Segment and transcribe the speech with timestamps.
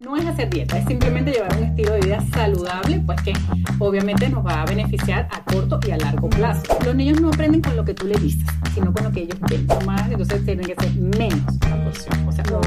[0.00, 3.32] No es hacer dieta, es simplemente llevar un estilo de vida saludable, pues que
[3.78, 6.62] obviamente nos va a beneficiar a corto y a largo plazo.
[6.84, 8.44] Los niños no aprenden con lo que tú le dices,
[8.74, 9.68] sino con lo que ellos ven.
[9.86, 12.28] Más, entonces tienen que ser menos la porción.
[12.28, 12.58] O sea, no,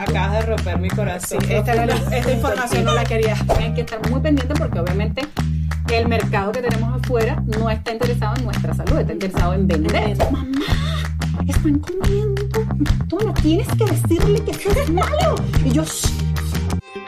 [0.00, 1.42] acabas de romper mi corazón.
[1.42, 3.36] Sí, esta, esta información no la quería.
[3.58, 5.28] Hay que estar muy pendiente porque obviamente
[5.88, 10.16] el mercado que tenemos afuera no está interesado en nuestra salud, está interesado en vender.
[10.30, 10.50] Mamá,
[11.46, 12.42] están comiendo.
[13.08, 15.36] Tú no tienes que decirle que eso es malo.
[15.64, 15.84] Y yo,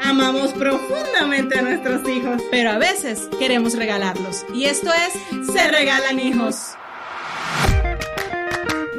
[0.04, 4.46] Amamos profundamente a nuestros hijos, pero a veces queremos regalarlos.
[4.54, 6.74] Y esto es Se Regalan Hijos.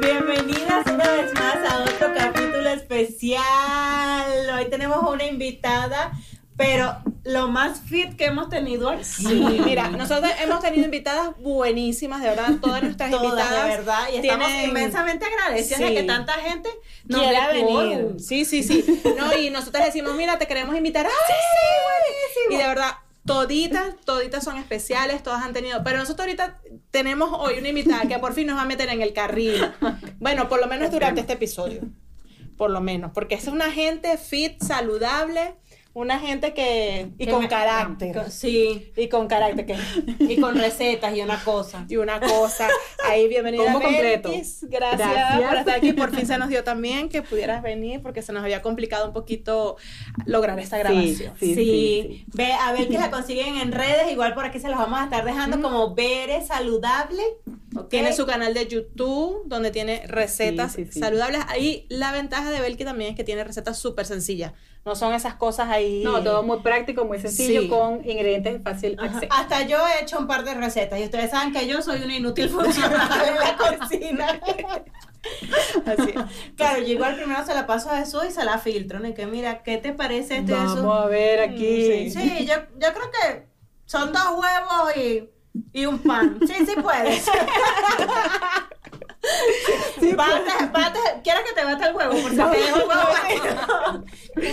[0.00, 3.40] Bienvenidas una vez más a otro capítulo especial.
[4.54, 6.12] Hoy tenemos una invitada
[6.60, 6.94] pero
[7.24, 12.50] lo más fit que hemos tenido Sí, mira, nosotros hemos tenido invitadas buenísimas, de verdad,
[12.60, 13.64] todas nuestras todas, invitadas.
[13.64, 16.68] de verdad, y estamos inmensamente agradecidas de que tanta gente
[17.06, 18.16] nos quiera venir.
[18.18, 18.84] Sí, sí, sí.
[19.16, 21.06] No, y nosotros decimos, mira, te queremos invitar.
[21.06, 22.54] ¡Ay, sí, buenísimo!
[22.54, 22.92] Y de verdad,
[23.24, 28.18] toditas, toditas son especiales, todas han tenido, pero nosotros ahorita tenemos hoy una invitada que
[28.18, 29.72] por fin nos va a meter en el carril.
[30.18, 31.80] Bueno, por lo menos durante este episodio.
[32.58, 35.54] Por lo menos, porque es una gente fit, saludable,
[35.92, 38.30] una gente que y con carácter.
[38.30, 38.92] sí.
[38.96, 39.76] Y con carácter que
[40.20, 41.84] y con recetas y una cosa.
[41.88, 42.68] Y una cosa.
[43.08, 44.30] Ahí bienvenida como completo.
[44.30, 45.92] Gracias, gracias, por estar aquí.
[45.92, 49.12] Por fin se nos dio también que pudieras venir porque se nos había complicado un
[49.12, 49.76] poquito
[50.26, 51.34] lograr esta grabación.
[51.38, 54.12] sí, sí, sí ve a ver que la consiguen en redes.
[54.12, 57.22] Igual por aquí se los vamos a estar dejando como Bere saludable.
[57.74, 57.88] Okay.
[57.88, 61.42] Tiene su canal de YouTube donde tiene recetas saludables.
[61.48, 64.52] Ahí la ventaja de Belki también es que tiene recetas súper sencillas.
[64.84, 66.02] No son esas cosas ahí.
[66.04, 69.32] No, todo muy práctico, muy sencillo, con ingredientes fácil acceso.
[69.32, 72.16] Hasta yo he hecho un par de recetas y ustedes saben que yo soy una
[72.16, 74.40] inútil funcional en la cocina.
[75.86, 76.14] Así.
[76.56, 79.06] Claro, yo igual primero se la paso a Jesús y se la filtro.
[79.06, 82.06] Y que mira, ¿qué te parece este Vamos a ver aquí.
[82.06, 83.46] Mm, sí, yo, yo creo que
[83.84, 85.28] son dos huevos y
[85.72, 86.38] y un pan.
[86.46, 87.26] Sí, sí puedes.
[90.00, 92.12] Sí, bate, bate, ¿Quieres que te bate el huevo?
[92.12, 94.04] Por si acaso.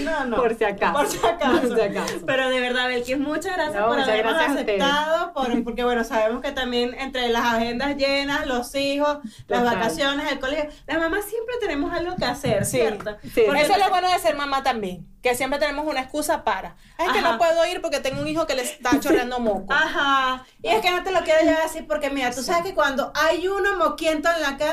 [0.04, 0.36] no, no.
[0.38, 0.94] Por si acaso.
[0.94, 1.62] Por si acaso.
[1.62, 2.14] Por si acaso.
[2.26, 5.34] Pero de verdad, Belkis, muchas gracias por habernos aceptado.
[5.34, 10.40] Por, porque, bueno, sabemos que también entre las agendas llenas, los hijos, las vacaciones, el
[10.40, 13.18] colegio, las mamás siempre tenemos algo que hacer, ¿cierto?
[13.34, 13.44] Sí.
[13.46, 16.76] Por eso es lo bueno de ser mamá también que siempre tenemos una excusa para.
[16.98, 19.74] Es que no puedo ir porque tengo un hijo que le está chorreando moco.
[19.74, 20.46] Ajá.
[20.62, 23.12] Y es que no te lo quiero llevar así porque mira, tú sabes que cuando
[23.14, 24.67] hay uno moquiento en la casa,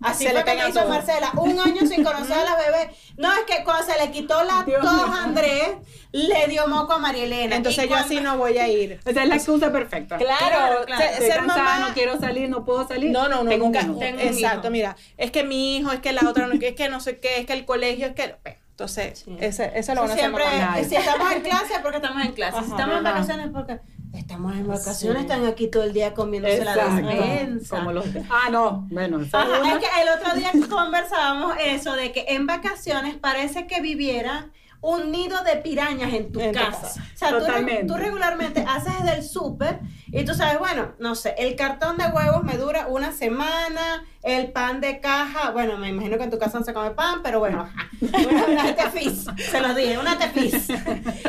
[0.00, 2.94] así se fue le que hizo Marcela, un año sin conocer a la bebé.
[3.16, 5.76] No, es que cuando se le quitó la tos a Andrés,
[6.12, 7.56] le dio moco a María Elena.
[7.56, 9.00] Entonces yo así no voy a ir.
[9.04, 10.16] Esa es la excusa perfecta.
[10.16, 11.04] Claro, claro.
[11.18, 13.10] ser mamá no quiero salir, no puedo salir.
[13.10, 13.80] No, no, no, nunca.
[14.18, 17.38] exacto, mira, es que mi hijo, es que la otra, es que no sé qué,
[17.40, 18.36] es que el colegio, es que
[18.74, 20.44] entonces, ese, eso lo van a siempre,
[20.88, 22.58] Si estamos en clase, porque estamos en clase.
[22.58, 23.78] si estamos en vacaciones, porque
[24.14, 27.76] estamos en vacaciones, están aquí todo el día comiéndose la despensa.
[27.76, 28.06] Como los...
[28.30, 29.20] Ah, no, bueno.
[29.20, 34.50] es que el otro día conversábamos eso de que en vacaciones parece que viviera
[34.84, 37.02] un nido de pirañas en tu casa.
[37.14, 41.56] O sea, tú, tú, regularmente haces del súper y tú sabes, bueno, no sé, el
[41.56, 46.24] cartón de huevos me dura una semana, el pan de caja, bueno, me imagino que
[46.24, 47.66] en tu casa no se come pan, pero bueno,
[48.00, 50.68] una, una tefis, se los dije, una tefis.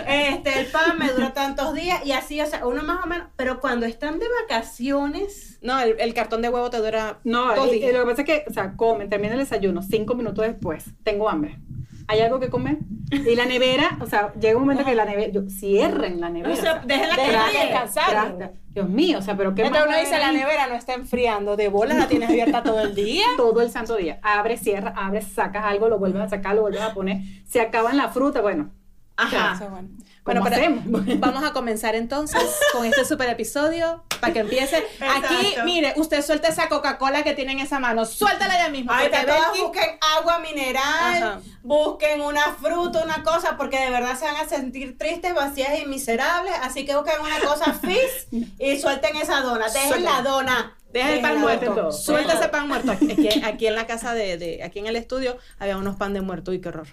[0.07, 3.27] Este, el pan me dura tantos días y así, o sea, uno más o menos,
[3.37, 5.59] pero cuando están de vacaciones...
[5.61, 7.91] No, el, cartón de huevo te dura No, dos días.
[7.93, 11.29] lo que pasa es que, o sea, comen, termina el desayuno, cinco minutos después, tengo
[11.29, 11.57] hambre
[12.07, 12.77] hay algo que comer.
[13.11, 16.53] Y la nevera, o sea, llega un momento que la nevera, yo, cierren la nevera.
[16.53, 17.15] O sea, déjenla
[17.51, 18.53] descansar.
[18.69, 21.69] Dios mío, o sea, pero qué Entonces uno dice, la nevera no está enfriando, de
[21.69, 23.25] bola la tienes abierta todo el día.
[23.37, 24.19] Todo el santo día.
[24.21, 27.21] Abre, cierra, abre, sacas algo, lo vuelves a sacar, lo vuelves a poner.
[27.47, 28.71] Se acaban la fruta, bueno.
[29.17, 29.57] Ajá.
[29.69, 29.89] bueno.
[30.25, 30.57] Bueno, pero
[31.19, 32.41] vamos a comenzar entonces
[32.73, 34.83] con este super episodio para que empiece.
[34.99, 38.91] Aquí, mire, usted suelta esa Coca-Cola que tiene en esa mano, suéltala ya mismo.
[38.93, 44.25] Ay, que todos busquen agua mineral, busquen una fruta, una cosa, porque de verdad se
[44.25, 46.53] van a sentir tristes, vacías y miserables.
[46.61, 48.27] Así que busquen una cosa fizz
[48.59, 49.67] y suelten esa dona.
[49.69, 51.91] Dejen la dona Deja el pan muerto.
[51.91, 52.91] Suelta ese pan muerto.
[52.93, 56.21] Aquí, aquí en la casa de, de, aquí en el estudio, había unos pan de
[56.21, 56.53] muerto.
[56.53, 56.87] y qué horror.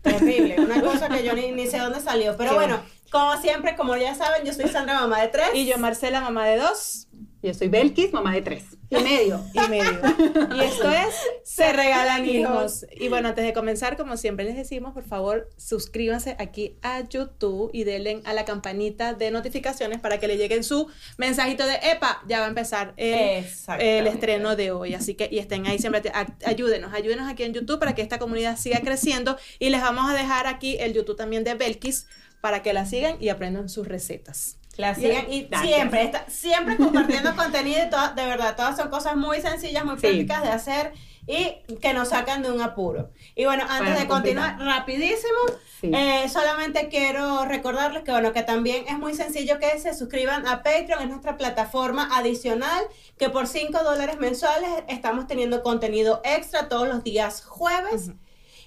[0.00, 2.36] Terrible, una cosa que yo ni, ni sé dónde salió.
[2.36, 5.48] Pero bueno, como siempre, como ya saben, yo soy Sandra, mamá de tres.
[5.54, 7.08] Y yo, Marcela, mamá de dos.
[7.40, 8.64] Yo soy Belkis, mamá de tres.
[8.90, 9.40] Y medio.
[9.52, 10.00] y medio.
[10.56, 11.14] Y esto es
[11.44, 12.84] Se Regalan Hijos.
[12.90, 17.70] Y bueno, antes de comenzar, como siempre les decimos, por favor, suscríbanse aquí a YouTube
[17.72, 22.22] y denle a la campanita de notificaciones para que le lleguen su mensajito de EPA.
[22.26, 23.44] Ya va a empezar el,
[23.78, 24.94] el estreno de hoy.
[24.94, 26.02] Así que, y estén ahí siempre.
[26.44, 29.36] Ayúdenos, ayúdenos aquí en YouTube para que esta comunidad siga creciendo.
[29.60, 32.06] Y les vamos a dejar aquí el YouTube también de Belkis
[32.40, 34.58] para que la sigan y aprendan sus recetas.
[34.76, 39.40] La sigan y siempre, está, siempre compartiendo contenido de, de verdad, todas son cosas muy
[39.40, 40.92] sencillas, muy prácticas de hacer
[41.28, 43.10] y que nos sacan de un apuro.
[43.34, 45.38] Y bueno, antes de continuar, rapidísimo,
[45.82, 50.62] eh, solamente quiero recordarles que bueno, que también es muy sencillo que se suscriban a
[50.62, 52.82] Patreon, es nuestra plataforma adicional,
[53.18, 58.10] que por 5 dólares mensuales estamos teniendo contenido extra todos los días jueves.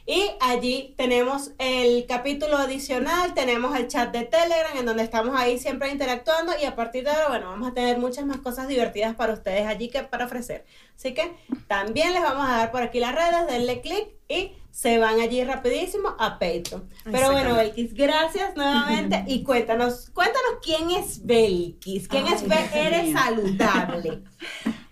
[0.06, 5.60] Y allí tenemos el capítulo adicional, tenemos el chat de Telegram en donde estamos ahí
[5.60, 9.16] siempre interactuando y a partir de ahora, bueno, vamos a tener muchas más cosas divertidas
[9.16, 10.66] para ustedes allí que para ofrecer.
[10.96, 11.32] Así que
[11.68, 15.44] también les vamos a dar por aquí las redes, denle clic y se van allí
[15.44, 16.90] rapidísimo a Patreon.
[17.04, 23.14] Pero bueno, Belkis, gracias nuevamente y cuéntanos, cuéntanos quién es Belkis, quién es Belkis, eres
[23.14, 24.24] saludable.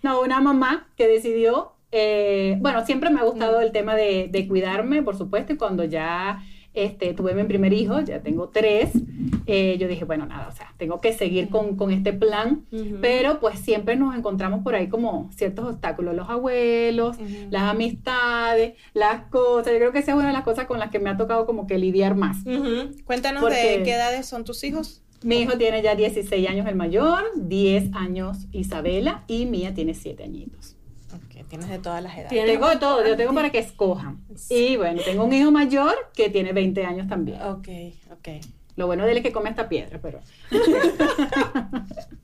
[0.02, 5.02] No, una mamá que decidió eh, bueno, siempre me ha gustado el tema de, cuidarme,
[5.02, 6.44] por supuesto, y cuando ya
[6.74, 8.92] este, tuve mi primer hijo, ya tengo tres,
[9.48, 12.66] eh, yo dije, bueno, nada, o sea, tengo que seguir con, este plan,
[13.02, 17.18] pero pues siempre nos encontramos por ahí como ciertos obstáculos, los abuelos,
[17.50, 20.92] las amistades, las cosas, yo creo que esa es una de las cosas con las
[20.92, 22.38] que me ha tocado como que lidiar más.
[23.06, 25.02] Cuéntanos de qué edades son tus hijos.
[25.22, 30.24] Mi hijo tiene ya 16 años el mayor, 10 años Isabela y Mía tiene 7
[30.24, 30.79] añitos
[31.50, 32.30] tienes de todas las edades.
[32.30, 34.24] Tengo de todo, yo tengo para que escojan.
[34.50, 37.42] Y bueno, tengo un hijo mayor que tiene 20 años también.
[37.42, 37.68] Ok,
[38.12, 38.30] ok.
[38.76, 40.22] Lo bueno de él es que come esta piedra, pero...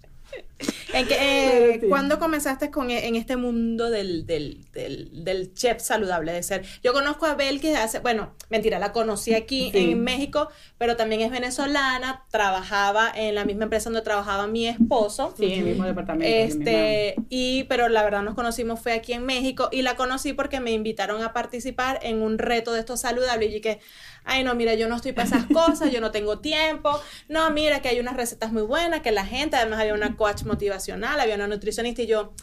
[0.94, 6.44] ¿En eh, ¿Cuándo comenzaste con, e, en este mundo del, del, del, chef saludable de
[6.44, 6.66] ser?
[6.84, 11.22] Yo conozco a Bel que hace, bueno, mentira, la conocí aquí en México, pero también
[11.22, 15.34] es venezolana, trabajaba en la misma empresa donde trabajaba mi esposo.
[15.38, 16.34] Sí, en el mismo departamento.
[16.34, 20.60] Este, y, pero la verdad nos conocimos fue aquí en México y la conocí porque
[20.60, 23.80] me invitaron a participar en un reto de esto saludable y que
[24.25, 27.00] ay no, mira, yo no estoy para esas cosas, yo no tengo tiempo,
[27.30, 30.44] no, mira que hay unas recetas muy buenas, que la gente, además había una coach
[30.44, 32.33] motivacional, había una nutricionista y yo,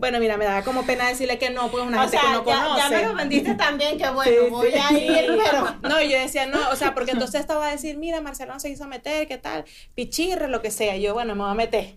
[0.00, 2.80] bueno, mira, me da como pena decirle que no, pues una gente que no conoce.
[2.80, 5.76] Ya me lo vendiste también, que bueno, voy a ir, pero...
[5.82, 8.86] No, yo decía, no, o sea, porque entonces estaba a decir, mira, Marcelo se hizo
[8.86, 9.66] meter, ¿qué tal?
[9.94, 10.96] Pichirre, lo que sea.
[10.96, 11.96] Y yo, bueno, me voy a meter.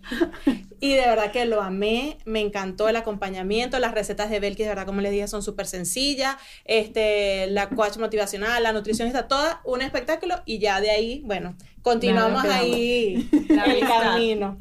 [0.84, 4.68] Y de verdad que lo amé, me encantó el acompañamiento, las recetas de Belkis, de
[4.68, 6.36] verdad, como les dije, son súper sencillas.
[6.66, 10.34] Este, la coach motivacional, la nutricionista, toda un espectáculo.
[10.44, 14.58] Y ya de ahí, bueno, continuamos ahí el camino.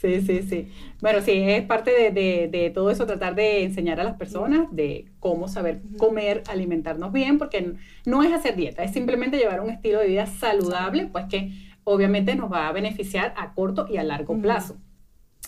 [0.00, 0.68] Sí, sí, sí.
[1.00, 5.48] Bueno, sí, es parte de, todo eso, tratar de enseñar a las personas de cómo
[5.48, 7.72] saber comer, alimentarnos bien, porque
[8.06, 11.50] no es hacer dieta, es simplemente llevar un estilo de vida saludable, pues que
[11.82, 14.76] obviamente nos va a beneficiar a corto y a largo plazo.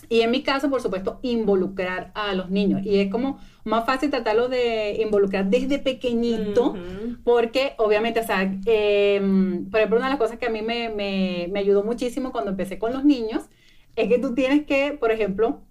[0.09, 2.81] Y en mi caso, por supuesto, involucrar a los niños.
[2.85, 6.75] Y es como más fácil tratarlo de involucrar desde pequeñito,
[7.23, 10.89] porque obviamente, o sea, em, por ejemplo, una de las cosas que a mí me,
[10.89, 13.43] me ayudó muchísimo cuando empecé con los niños
[13.95, 15.61] es que tú tienes que, por ejemplo,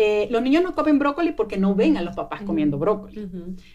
[0.00, 3.28] eh, los niños no comen brócoli porque no ven a los papás comiendo brócoli.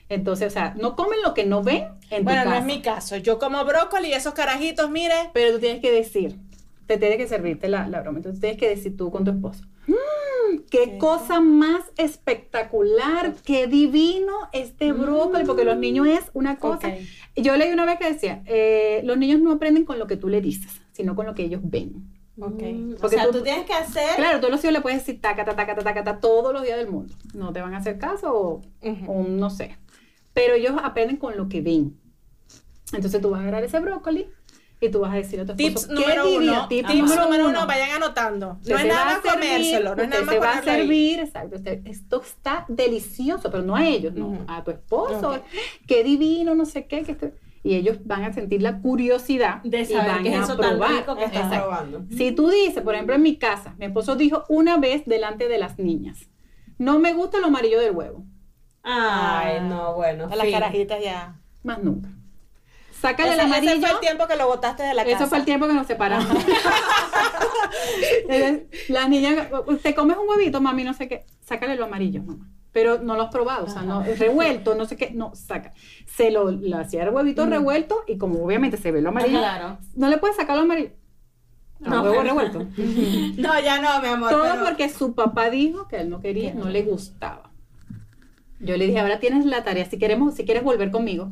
[0.07, 3.17] Entonces, o sea, no comen lo que no ven en Bueno, no es mi caso.
[3.17, 5.15] Yo como brócoli y esos carajitos, mire.
[5.33, 6.37] Pero tú tienes que decir,
[6.85, 8.19] te tiene que servirte la, la broma.
[8.19, 9.65] Entonces tienes que decir tú con tu esposo.
[9.87, 16.93] Mm, qué, cosa más espectacular, qué divino este brócoli, porque los niños es una cosa.
[17.35, 20.29] Yo leí una vez que decía, eh, los niños no aprenden con lo que tú
[20.29, 22.13] le dices, sino con lo que ellos ven.
[22.39, 22.73] Okay.
[22.73, 24.15] Mm, Porque o sea, tú, tienes que hacer.
[24.15, 26.77] Claro, todos los hijos le puedes decir taca, taca, taca, taca, taca, todos los días
[26.77, 27.13] del mundo.
[27.33, 29.77] No te van a hacer caso o, no sé.
[30.33, 31.95] Pero ellos aprenden con lo que ven.
[32.91, 34.29] Entonces tú vas a agarrar ese brócoli
[34.79, 36.67] y tú vas a decir a tu esposo, Tips número uno.
[36.67, 38.59] Tips número uno, vayan anotando.
[38.67, 41.57] No es nada comérselo, no es nada más va a servir, exacto.
[41.85, 45.41] esto está delicioso, pero no a ellos, no, a tu esposo.
[45.87, 47.31] Qué divino, no sé qué, que esto
[47.63, 50.81] y ellos van a sentir la curiosidad de saber y van qué es eso tan
[50.81, 52.03] rico que estás probando.
[52.09, 55.57] Si tú dices, por ejemplo, en mi casa, mi esposo dijo una vez delante de
[55.57, 56.29] las niñas,
[56.77, 58.25] no me gusta lo amarillo del huevo.
[58.83, 60.27] Ay, no, bueno.
[60.29, 61.39] A las carajitas ya.
[61.63, 62.09] Más nunca.
[63.03, 63.73] Sácale el amarillo.
[63.73, 65.17] Ese fue el tiempo que lo botaste de la casa.
[65.17, 66.27] Eso fue el tiempo que nos separamos.
[68.87, 69.47] Las niñas,
[69.81, 70.83] ¿te comes un huevito, mami?
[70.83, 71.25] No sé qué.
[71.41, 74.97] Sácale lo amarillo, mamá pero no lo has probado, o sea, no, revuelto, no sé
[74.97, 75.73] qué, no, saca.
[76.07, 79.39] Se lo, hacía el huevito revuelto y como obviamente se ve lo amarillo,
[79.95, 80.89] no le puedes sacar lo amarillo.
[81.79, 82.59] No, huevo revuelto.
[83.37, 84.29] no, ya no, mi amor.
[84.29, 87.52] Todo porque su papá dijo que él no quería, no le gustaba.
[88.63, 91.31] Yo le dije, ahora tienes la tarea, si queremos, si quieres volver conmigo.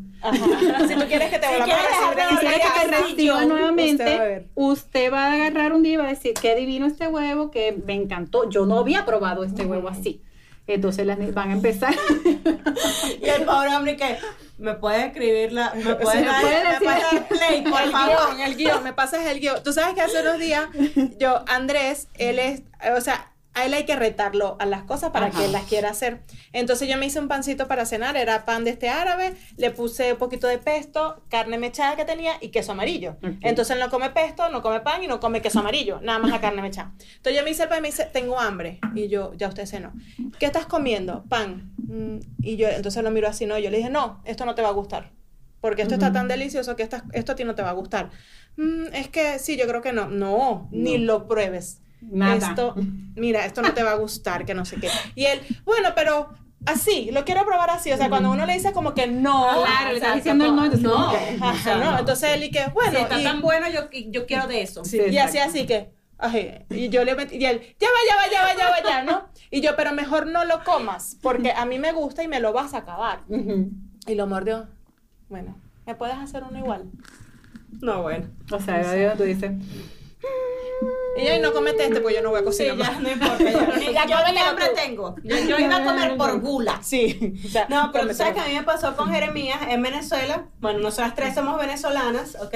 [0.88, 5.28] si tú quieres que te vuelva a Si quieres que te reciba nuevamente, usted va,
[5.28, 8.50] a agarrar un día y va a decir, qué divino este huevo, que me encantó.
[8.50, 10.22] Yo no había probado este huevo así.
[10.68, 11.96] Entonces las van a empezar.
[13.22, 14.18] y el pobre hombre que
[14.58, 16.44] me puede escribir la, me puede, dar,
[16.82, 18.40] me play, por el favor.
[18.46, 19.64] el guion, me pasas el guion.
[19.64, 20.66] Tú sabes que hace unos días,
[21.18, 22.64] yo, Andrés, él es,
[22.96, 25.90] o sea, a él hay que retarlo a las cosas para que él las quiera
[25.90, 26.22] hacer.
[26.54, 30.14] Entonces yo me hice un pancito para cenar, era pan de este árabe, le puse
[30.14, 33.18] un poquito de pesto, carne mechada que tenía y queso amarillo.
[33.42, 36.32] Entonces él no come pesto, no come pan y no come queso amarillo, nada más
[36.32, 36.94] la carne mechada.
[36.98, 38.80] Entonces yo me hice el pan y me dice, tengo hambre.
[38.96, 39.92] Y yo, ya usted cenó.
[40.40, 41.26] ¿Qué estás comiendo?
[41.28, 41.74] Pan.
[41.78, 44.62] Mm, y yo, entonces lo miro así, no, yo le dije, no, esto no te
[44.62, 45.12] va a gustar.
[45.60, 48.10] Porque esto está tan delicioso que esto a ti no te va a gustar.
[48.56, 50.08] Mm, es que sí, yo creo que no.
[50.08, 51.82] No, ni lo pruebes
[52.36, 52.76] esto,
[53.16, 54.90] mira, esto no te va a gustar, que no sé qué.
[55.16, 56.30] Y él, bueno, pero
[56.66, 57.92] así, lo quiero probar así.
[57.92, 59.64] O sea, cuando uno le dice como que no.
[59.64, 61.92] Claro, le está diciendo el no, entonces no.
[61.92, 62.00] no.
[62.00, 62.92] Entonces él y que, bueno.
[62.92, 64.82] Si está tan bueno, yo, yo quiero de eso.
[64.92, 65.92] y así, así que.
[66.70, 69.04] y yo le metí, y él, ya va, ya va, ya va, ya va, ya,
[69.04, 69.30] ¿no?
[69.50, 72.54] Y yo, pero mejor no lo comas, porque a mí me gusta y me lo
[72.54, 73.22] vas a acabar.
[74.08, 74.68] Y lo mordió.
[75.30, 75.56] Bueno,
[75.86, 76.90] ¿me puedes hacer uno igual?
[77.82, 78.28] No, bueno.
[78.52, 79.52] O sea, tú dices,
[81.18, 82.76] y yo, no comete este, pues yo no voy a cocinar.
[82.76, 83.44] Sí, ya, no importa.
[83.92, 85.16] Ya, yo hambre tengo.
[85.24, 86.80] Yo, iba a comer por gula.
[86.82, 87.36] Sí.
[87.70, 90.46] no, pero tú sabes que a mí me pasó con Jeremías en Venezuela.
[90.60, 92.56] Bueno, nosotras tres somos venezolanas, ¿ok?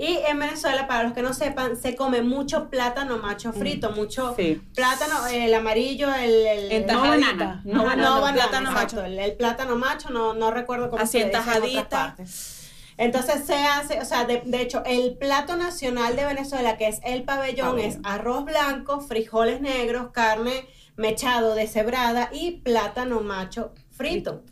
[0.00, 4.34] Y en Venezuela, para los que no sepan, se come mucho plátano macho frito, mucho
[4.74, 6.46] plátano, el amarillo, el...
[6.72, 7.60] el no banana.
[7.66, 9.04] No, banana, plátano macho.
[9.04, 12.59] El, plátano macho, no, no recuerdo cómo Así se dice en otras partes.
[13.00, 17.22] Entonces se hace, o sea, de, hecho, el plato nacional de Venezuela, que es el
[17.22, 20.66] pabellón, es arroz blanco, frijoles negros, carne
[20.96, 24.42] mechado deshebrada y plátano macho frito.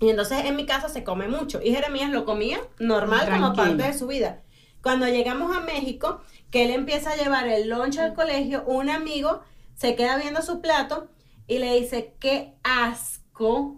[0.00, 1.60] Y entonces en mi casa se come mucho.
[1.62, 4.42] Y Jeremías lo comía normal como parte de su vida.
[4.82, 6.20] Cuando llegamos a México,
[6.50, 9.42] que él empieza a llevar el lunch al colegio, un amigo
[9.76, 11.12] se queda viendo su plato
[11.46, 13.77] y le dice, qué asco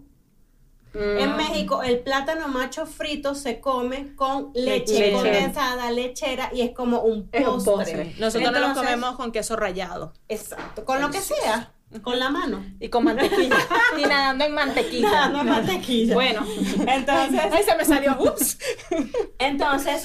[0.93, 1.37] en mm.
[1.37, 7.29] México, el plátano macho frito se come con leche, condensada, lechera y es como un
[7.29, 8.13] postre.
[8.19, 10.13] Nosotros lo comemos con queso rallado.
[10.27, 11.73] Exacto, con lo que sea.
[12.03, 12.63] Con la mano.
[12.79, 13.57] Y con mantequilla.
[13.99, 15.11] y nadando en mantequilla.
[15.11, 16.13] Nadando en mantequilla.
[16.13, 16.45] Bueno,
[16.87, 17.39] entonces.
[17.51, 18.15] Ahí se me salió.
[18.17, 18.57] Ups.
[19.39, 20.03] Entonces,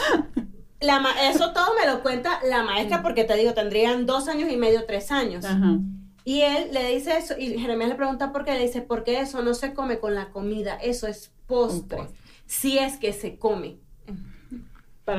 [0.81, 1.01] la
[1.31, 4.85] eso todo me lo cuenta la maestra, porque te digo, tendrían dos años y medio,
[4.85, 5.45] tres años.
[5.45, 5.79] Ajá.
[6.27, 9.43] Y él le dice eso, y Jeremías le pregunta por qué, le dice, porque eso
[9.43, 12.09] no se come con la comida, eso es postre,
[12.47, 13.77] si es que se come.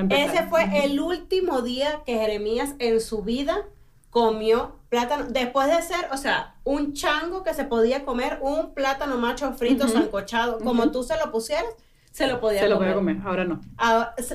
[0.10, 3.64] Ese fue el último día que Jeremías en su vida
[4.10, 9.18] comió plátano, después de ser, o sea, un chango que se podía comer, un plátano
[9.18, 11.74] macho frito, sancochado, como tú se lo pusieras,
[12.12, 12.70] se lo podía comer.
[12.70, 13.62] Se lo podía comer, ahora no.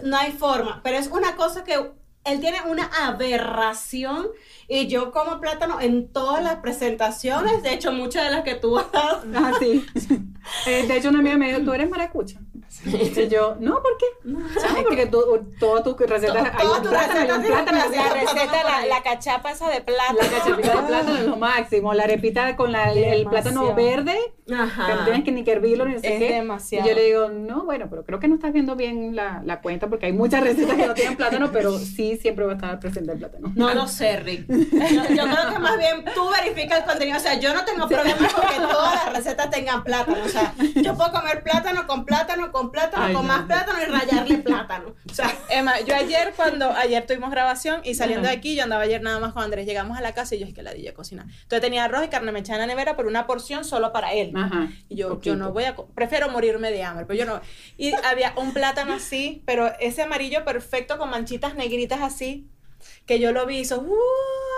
[0.05, 1.93] no hay forma, pero es una cosa que
[2.25, 4.29] él tiene una aberración
[4.69, 8.79] y yo como plátano en todas las presentaciones, de hecho muchas de las que tú
[8.79, 9.23] has dado.
[9.35, 9.53] Ah.
[10.67, 12.41] Eh, de hecho una amiga me dijo, ¿tú eres maracucha?
[12.85, 14.07] Y yo, no, ¿por qué?
[14.25, 14.41] No,
[14.85, 17.79] porque todas tus recetas hay un plátano, un plátano.
[17.79, 20.19] La receta, la, la, cachapa esa de plátano.
[20.21, 21.95] La cachapita de plátano es lo máximo.
[21.95, 24.19] La arepita con la, el plátano verde,
[24.53, 24.87] Ajá.
[24.87, 26.87] que no tienes que ni que hervirlo ni sé es demasiado.
[26.87, 29.61] Y yo le digo, no, bueno, pero creo que no estás viendo bien la, la
[29.61, 32.81] cuenta porque hay muchas recetas que no tienen plátano, pero sí siempre va a estar
[32.81, 33.53] presente el plátano.
[33.55, 34.47] No lo sé, Rick.
[34.49, 37.19] Yo, creo que más bien tú verificas el contenido.
[37.19, 40.25] O sea, yo no tengo problema con que todas las recetas tengan plátano.
[40.25, 44.39] O sea, yo puedo comer plátano con plátano, con plátano, con más plátano y rayarle
[44.45, 44.95] plátano.
[45.11, 48.83] O sea, Emma, yo ayer cuando, ayer tuvimos grabación y saliendo de aquí, yo andaba
[48.83, 50.93] ayer nada más con Andrés, llegamos a la casa y yo es que la dije
[50.95, 51.27] cocinar.
[51.27, 54.33] Entonces tenía arroz y carne mechada en la nevera, por una porción solo para él.
[54.89, 57.41] Y yo, yo no voy a, prefiero morirme de hambre, pero yo no.
[57.77, 62.49] Y había un plátano así, pero ese amarillo perfecto con manchitas negritas así,
[63.07, 63.97] que yo lo vi, hizo, uh,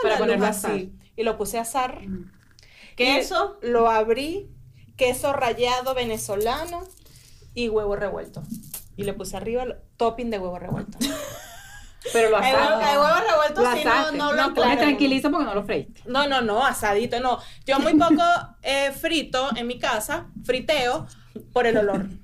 [0.03, 0.93] para ponerlo así.
[1.17, 2.01] Y lo puse a asar.
[2.97, 4.49] Queso, lo abrí,
[4.97, 6.85] queso rallado venezolano
[7.55, 8.43] y huevo revuelto.
[8.97, 10.99] Y le puse arriba el topping de huevo revuelto.
[12.13, 12.93] Pero lo asaste.
[12.93, 16.03] El huevo revuelto sí no, no lo no, Me porque no lo freíste.
[16.07, 17.39] No, no, no, asadito, no.
[17.65, 18.23] Yo muy poco
[18.63, 21.07] eh, frito en mi casa, friteo
[21.53, 22.07] por el olor.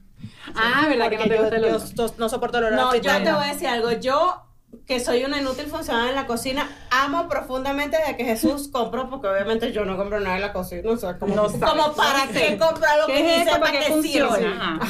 [0.54, 1.94] Ah, ¿verdad que no te gusta el olor?
[1.94, 3.92] Yo, no soporto el olor No, yo te voy a decir algo.
[3.92, 4.49] Yo
[4.86, 9.28] que soy una inútil funcional en la cocina, amo profundamente de que Jesús compró, porque
[9.28, 12.98] obviamente yo no compro nada en la cocina, o sea, como, como para qué comprar
[12.98, 14.80] lo que ni sepa que funciona.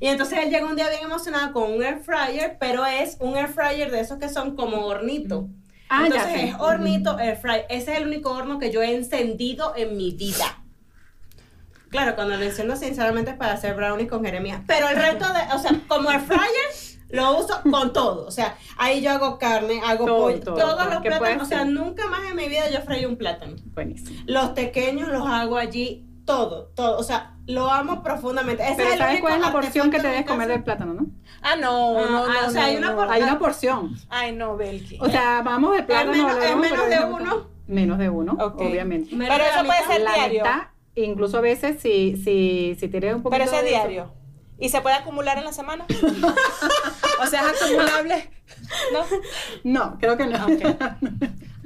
[0.00, 3.36] Y entonces él llega un día bien emocionado con un air fryer, pero es un
[3.36, 5.48] air fryer de esos que son como hornito.
[5.88, 7.66] Ah, entonces es hornito air fryer.
[7.68, 10.62] Ese es el único horno que yo he encendido en mi vida.
[11.90, 14.62] Claro, cuando lo enciendo sinceramente es para hacer brownies con Jeremías.
[14.66, 18.26] Pero el resto de, o sea, como air fryer lo uso con todo.
[18.26, 21.42] O sea, ahí yo hago carne, hago pollo, todos los plátanos.
[21.42, 23.56] O sea, nunca más en mi vida yo freí un plátano.
[23.74, 24.20] Buenísimo.
[24.26, 26.98] Los pequeños los hago allí, todo, todo.
[26.98, 28.62] O sea, lo amo profundamente.
[28.76, 31.06] Pero ¿sabes cuál es la porción que te debes comer del plátano, no?
[31.40, 33.96] Ah, no, ah, no, ah, no, O sea, hay, una hay una porción.
[34.10, 34.98] Ay, no, Belki.
[35.00, 36.12] O sea, vamos de plátano.
[36.12, 37.48] Es menos, de uno.
[37.66, 39.14] Menos de uno, obviamente.
[39.16, 40.44] Pero eso puede ser diario.
[40.94, 44.12] incluso a veces si, si, si tienes un poquito Pero eso es diario.
[44.60, 45.86] ¿Y se puede acumular en la semana?
[47.28, 48.30] o sea, es acumulable.
[48.92, 49.04] ¿No?
[49.64, 50.38] No, creo que no.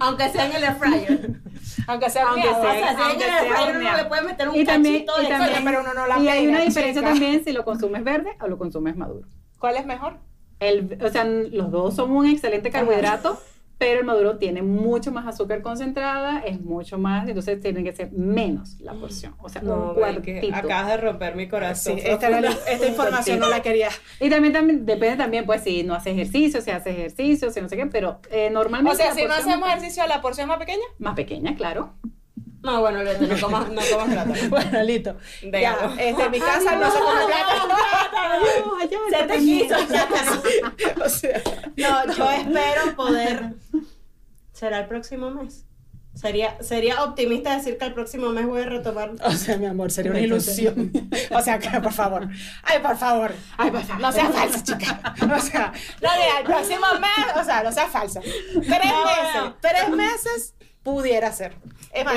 [0.00, 1.40] Aunque sea en el air fryer.
[1.86, 4.48] Aunque sea aunque sea, o sea, si en el air fryer uno le puede meter
[4.48, 7.52] un y también, y también, pero uno no la Y hay una diferencia también si
[7.52, 9.28] lo consumes verde o lo consumes maduro.
[9.58, 10.18] ¿Cuál es mejor?
[10.58, 13.40] El, o sea, los dos son un excelente carbohidrato
[13.82, 18.12] pero el maduro tiene mucho más azúcar concentrada, es mucho más, entonces tiene que ser
[18.12, 20.54] menos la porción, o sea, un cuartito.
[20.54, 21.98] Acabas de romper mi corazón.
[21.98, 23.88] Sí, esta, información no la quería.
[24.20, 27.68] Y también, también depende también, pues, si no hace ejercicio, si hace ejercicio, si no
[27.68, 29.02] sé qué, pero eh, normalmente...
[29.02, 30.84] O sea, si no hacemos ejercicio, ¿la porción es más pequeña?
[30.98, 31.94] Más pequeña, claro.
[32.62, 34.34] No, bueno, no comas, no comas plátano.
[34.48, 35.16] bueno, listo.
[35.42, 37.74] Ya, este, en mi casa no se come plátano.
[39.10, 39.74] Se te quiso.
[41.04, 41.42] o sea.
[41.76, 43.54] No, yo espero poder.
[44.52, 45.64] ¿Será el próximo mes?
[46.14, 49.12] Sería, sería optimista decir que el próximo mes voy a retomar.
[49.24, 50.92] O sea, mi amor, sería una ilusión.
[51.30, 52.28] o sea, que por favor.
[52.62, 53.32] Ay, por favor.
[53.56, 54.02] Ay, por favor.
[54.02, 55.14] No seas falsa, chica.
[55.22, 58.20] O sea, no, mira, el próximo mes, o sea, no seas falsa.
[58.20, 59.52] Tres meses.
[59.60, 61.54] Tres meses pudiera ser.
[61.92, 62.14] Es más,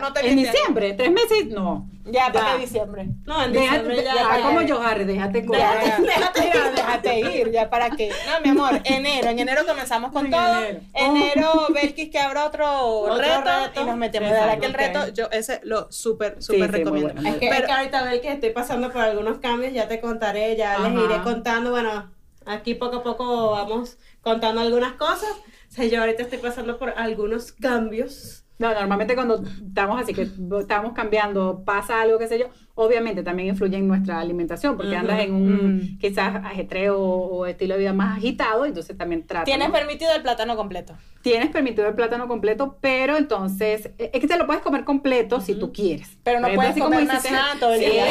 [0.00, 1.88] no, te en diciembre, tres meses, no.
[2.06, 3.06] Ya, ¿para qué diciembre?
[3.24, 4.14] No, en diciembre ya.
[4.14, 8.10] ya, como yo, Harry, déjate con déjate, déjate, déjate, ir, ya, ¿para qué?
[8.26, 10.60] No, mi amor, enero, en enero comenzamos con todo.
[10.60, 11.72] Enero, enero oh.
[11.72, 14.30] Belkis que habrá otro, reto, y nos metemos.
[14.30, 17.20] De que el reto, yo ese lo súper, súper recomiendo.
[17.20, 20.56] es, que, Pero, es que ahorita Belkis estoy pasando por algunos cambios, ya te contaré,
[20.56, 22.10] ya les iré contando, bueno,
[22.46, 25.30] aquí poco a poco vamos contando algunas cosas.
[25.70, 28.44] O sea, yo ahorita estoy pasando por algunos cambios.
[28.58, 30.28] No, normalmente cuando estamos así, que
[30.60, 32.48] estamos cambiando, pasa algo, qué sé yo,
[32.80, 37.80] obviamente también influye en nuestra alimentación, porque andas en un quizás ajetreo o estilo de
[37.80, 39.44] vida más agitado, entonces también trata.
[39.44, 40.96] Tienes permitido el plátano completo.
[41.20, 45.42] Tienes permitido el plátano completo, pero entonces, e, es que te lo puedes comer completo
[45.42, 46.16] si tú quieres.
[46.22, 47.22] Pero no puedes comer más
[47.60, 48.06] todo el día.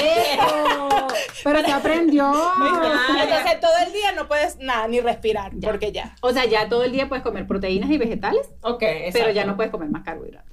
[1.44, 2.32] pero te aprendió.
[3.24, 6.16] entonces todo el día no puedes nada, ni respirar, porque ya.
[6.22, 9.56] O sea, ya todo el día puedes comer proteínas y vegetales, ok, pero ya no
[9.56, 10.49] puedes comer más carbohidratos.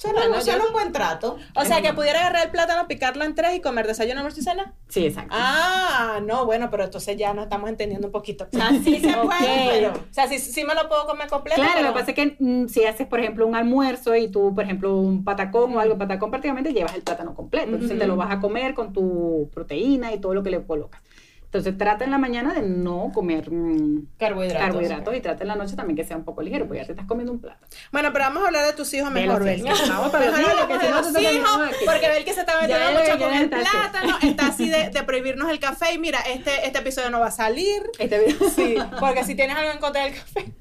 [0.00, 1.36] Suena, un buen trato.
[1.54, 4.42] O sea, que pudiera agarrar el plátano, picarlo en tres y comer desayuno, almuerzo y
[4.42, 4.72] cena.
[4.88, 5.34] Sí, exacto.
[5.36, 8.48] Ah, no, bueno, pero entonces ya nos estamos entendiendo un poquito.
[8.60, 11.60] Así se puede, O sea, sí, me lo puedo comer completo.
[11.60, 14.54] Claro, lo que pasa es que mm, si haces, por ejemplo, un almuerzo y tú,
[14.54, 17.74] por ejemplo, un patacón o algo, patacón prácticamente llevas el plátano completo.
[17.74, 21.02] Entonces te lo vas a comer con tu proteína y todo lo que le colocas.
[21.50, 25.56] Entonces trata en la mañana de no comer mm, carbohidratos, carbohidratos y trata en la
[25.56, 27.66] noche también que sea un poco ligero, porque ya te estás comiendo un plato.
[27.90, 29.44] Bueno, pero vamos a hablar de tus hijos mejor.
[29.88, 34.46] Vamos para los hijos, porque Bel que se está metiendo mucho con el plátano, está
[34.46, 37.82] así de, de, prohibirnos el café y mira, este, este episodio no va a salir.
[37.98, 38.48] Este video.
[38.48, 40.52] Sí, porque si tienes algo en contra del café.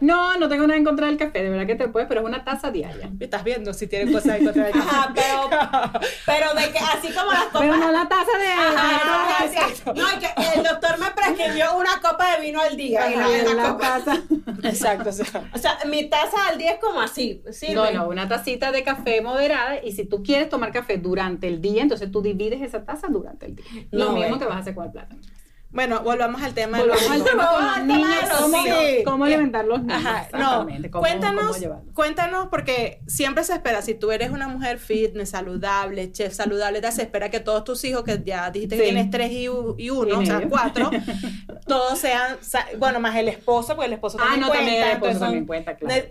[0.00, 2.26] No, no tengo nada en contra del café, de verdad que te puedes, pero es
[2.26, 3.10] una taza diaria.
[3.18, 4.88] Estás viendo si tienen cosas en contra del café.
[4.88, 7.60] Ajá, pero, pero de que así como las copas.
[7.60, 8.46] Pero no la taza de.
[8.52, 9.94] Ajá, exacto.
[9.94, 13.10] No, que el doctor me prescribió una copa de vino al día.
[13.10, 14.22] y la, la, taza.
[14.62, 15.10] Exacto.
[15.52, 17.42] O sea, mi taza al día es como así.
[17.74, 19.82] No, no, una tacita de café moderada.
[19.82, 23.46] Y si tú quieres tomar café durante el día, entonces tú divides esa taza durante
[23.46, 23.66] el día.
[23.90, 25.20] Lo mismo que vas a hacer con el plátano.
[25.70, 26.78] Bueno, volvamos al tema.
[26.78, 28.30] Volvamos al tema con los niños.
[28.40, 29.02] ¿Cómo, sí.
[29.04, 30.02] cómo alimentar los niños?
[30.04, 30.66] Ajá, no.
[30.98, 31.58] cuéntanos,
[31.92, 36.90] cuéntanos, porque siempre se espera, si tú eres una mujer fitness, saludable, chef saludable, te
[36.90, 40.24] se espera que todos tus hijos, que ya dijiste que tienes tres y, uno, o
[40.24, 40.90] sea, cuatro,
[41.66, 42.38] todos sean,
[42.78, 44.64] bueno, más el esposo, porque el esposo ah, también no, cuenta.
[44.64, 46.04] También el esposo también cuenta, claro,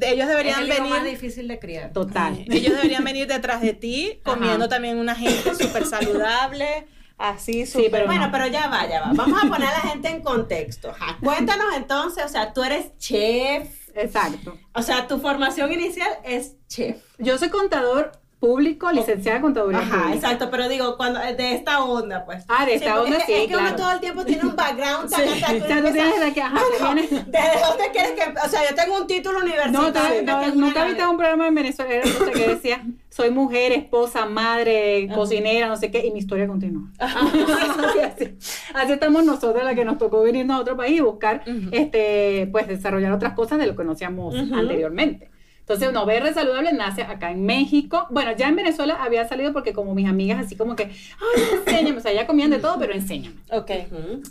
[0.00, 0.90] ellos deberían es el venir.
[0.90, 1.92] más difícil de criar.
[1.92, 2.44] Total.
[2.48, 6.86] Ellos deberían venir detrás de ti, comiendo también una gente súper saludable
[7.20, 9.12] Así, sí, pero bueno, pero ya va, ya va.
[9.12, 10.94] Vamos a poner a la gente en contexto.
[11.22, 13.90] Cuéntanos entonces, o sea, tú eres chef.
[13.94, 14.56] Exacto.
[14.72, 16.96] O sea, tu formación inicial es chef.
[17.18, 22.24] Yo soy contador público, licenciada en contaduría Ajá, exacto, pero digo, cuando de esta onda,
[22.24, 22.42] pues.
[22.48, 25.20] Ah, de esta onda, sí, Es que uno todo el tiempo tiene un background tan
[25.28, 25.28] sí.
[25.28, 28.22] O sea, tú tienes de que, ajá, bueno, ¿Desde dónde quieres que...?
[28.42, 30.22] O sea, yo tengo un título universitario.
[30.22, 35.68] No, no, nunca viste un programa en Venezuela que decía, soy mujer, esposa, madre, cocinera,
[35.68, 36.88] no sé qué, y mi historia continúa.
[36.98, 38.36] así,
[38.72, 42.66] así, estamos nosotros, la que nos tocó venirnos a otro país y buscar, este, pues,
[42.68, 45.30] desarrollar otras cosas de lo que conocíamos anteriormente.
[45.60, 48.06] Entonces, no, BR Saludable nace acá en México.
[48.10, 51.98] Bueno, ya en Venezuela había salido porque como mis amigas así como que, ay, enséñame,
[51.98, 53.36] o sea, ya comían de todo, pero enséñame.
[53.52, 53.70] Ok.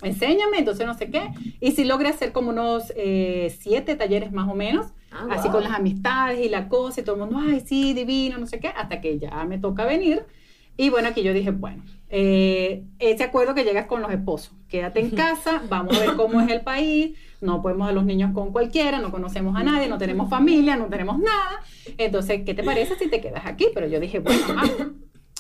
[0.04, 1.30] Enséñame, entonces no sé qué.
[1.62, 5.64] Y sí logré hacer como unos eh, siete talleres más o menos, ah, así con
[5.64, 8.68] las amistades y la cosa, y todo el mundo, ay, sí, divino, no sé qué,
[8.68, 10.26] hasta que ya me toca venir.
[10.76, 15.00] Y bueno, aquí yo dije, bueno, eh, ese acuerdo que llegas con los esposos, quédate
[15.00, 18.52] en casa, vamos a ver cómo es el país, no podemos a los niños con
[18.52, 21.62] cualquiera, no conocemos a nadie, no tenemos familia, no tenemos nada,
[21.98, 23.68] entonces, ¿qué te parece si te quedas aquí?
[23.74, 24.64] Pero yo dije, bueno, mamá,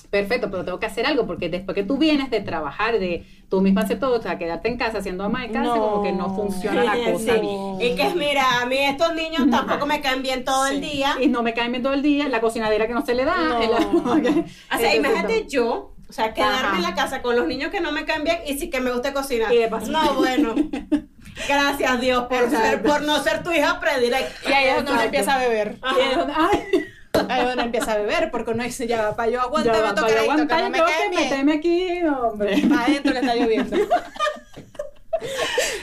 [0.09, 3.61] perfecto, pero tengo que hacer algo, porque después que tú vienes de trabajar, de tú
[3.61, 6.35] misma hacer todo, o sea, quedarte en casa haciendo ama de casa, como que no
[6.35, 7.81] funciona la cosa bien.
[7.81, 11.15] Y que es, mira, a mí estos niños tampoco me caen bien todo el día.
[11.21, 13.59] Y no me caen bien todo el día, la cocinadera que no se le da.
[13.59, 17.91] o sea, imagínate yo, o sea, quedarme en la casa con los niños que no
[17.91, 19.51] me caen bien y sí que me guste cocinar.
[19.87, 20.55] no, bueno.
[21.47, 24.49] Gracias Dios por, ser, por no ser tu hija predilecta.
[24.49, 25.77] Y ahí es donde uno empieza a beber.
[25.83, 30.07] Ahí es donde empieza a beber, porque uno dice, ya, para yo aguantar, me toca
[30.09, 31.09] esto, que no me cae.
[31.09, 32.53] Meteme aquí, hombre.
[32.79, 33.77] Adentro que está lloviendo.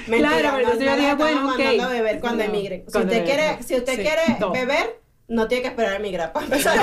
[0.06, 1.60] claro, pero yo dije, bueno, ok.
[1.82, 2.84] a beber cuando emigre.
[2.88, 6.78] Si usted quiere, si usted quiere beber, no tiene que esperar a migrar para empezar.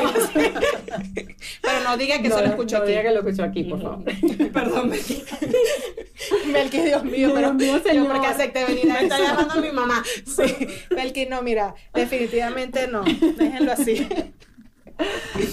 [1.61, 2.91] Pero no diga que no, se lo escuchó no aquí.
[2.91, 4.03] diga que lo escuchó aquí, por favor.
[4.53, 5.23] Perdón, Melqui.
[6.51, 8.05] Melqui, Dios mío, pero mío, señor.
[8.05, 10.03] yo porque acepté venir a está llamando mi mamá.
[10.25, 13.03] Sí, Melqui, no, mira, definitivamente no.
[13.03, 14.07] Déjenlo así.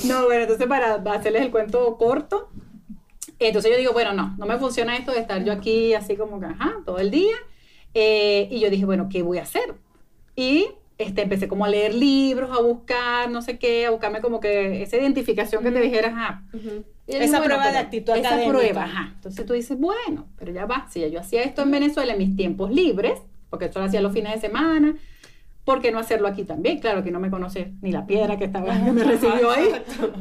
[0.05, 2.50] No, bueno, entonces para hacerles el cuento corto,
[3.38, 6.40] entonces yo digo, bueno, no, no me funciona esto de estar yo aquí así como
[6.40, 7.37] que, ajá, todo el día.
[7.94, 9.74] Eh, y yo dije, bueno, ¿qué voy a hacer?
[10.37, 10.68] Y
[11.00, 14.82] este, empecé como a leer libros, a buscar, no sé qué, a buscarme como que
[14.82, 16.42] esa identificación que te dijeras, ajá.
[17.06, 19.12] Esa prueba de actitud esa prueba, ajá.
[19.14, 22.18] Entonces tú dices, bueno, pero ya va, si ya yo hacía esto en Venezuela en
[22.18, 24.94] mis tiempos libres, porque esto lo hacía los fines de semana,
[25.64, 26.80] ¿por qué no hacerlo aquí también?
[26.80, 29.70] Claro que no me conoce ni la piedra que estaba que me recibió ahí,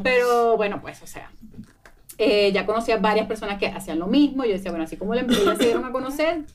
[0.02, 1.30] pero bueno, pues, o sea,
[2.18, 5.28] eh, ya conocía varias personas que hacían lo mismo, yo decía, bueno, así como le
[5.28, 6.46] se dieron a conocer,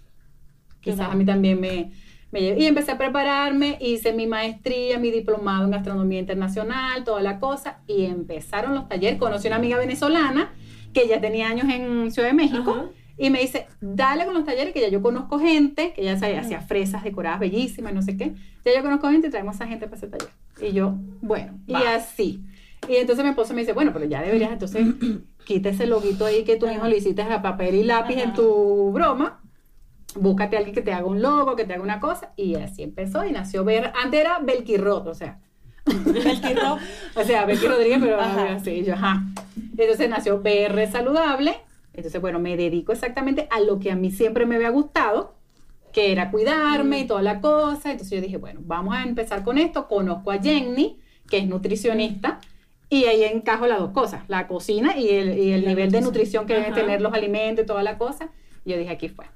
[0.80, 1.92] quizás a mí también me
[2.40, 7.78] y empecé a prepararme, hice mi maestría, mi diplomado en gastronomía internacional, toda la cosa,
[7.86, 9.18] y empezaron los talleres.
[9.18, 10.52] Conocí una amiga venezolana
[10.92, 12.90] que ya tenía años en Ciudad de México.
[13.16, 16.40] Y me dice, dale con los talleres, que ya yo conozco gente, que ya sabía,
[16.40, 18.34] hacía fresas decoradas bellísimas, no sé qué.
[18.64, 20.30] Ya yo conozco gente y traemos a esa gente para ese taller.
[20.60, 22.42] Y yo, bueno, y así.
[22.88, 24.84] Y entonces mi esposo me dice, bueno, pero ya deberías, entonces,
[25.44, 28.90] quita ese loguito ahí que tu hijo le hiciste a papel y lápiz en tu
[28.92, 29.43] broma
[30.16, 32.82] búscate a alguien que te haga un logo, que te haga una cosa, y así
[32.82, 35.40] empezó y nació Ver, antes era Belquirrot, o sea.
[35.86, 36.78] Belquirrot.
[37.16, 39.24] o sea, Belqui Rodríguez, pero así, yo, ajá.
[39.76, 41.56] Entonces nació BR Saludable,
[41.92, 45.34] entonces, bueno, me dedico exactamente a lo que a mí siempre me había gustado,
[45.92, 49.58] que era cuidarme y toda la cosa, entonces yo dije, bueno, vamos a empezar con
[49.58, 50.98] esto, conozco a Jenny,
[51.28, 52.40] que es nutricionista,
[52.88, 56.46] y ahí encajo las dos cosas, la cocina y el, y el nivel de nutrición
[56.46, 58.30] que deben tener los alimentos y toda la cosa,
[58.64, 59.26] y yo dije, aquí fue.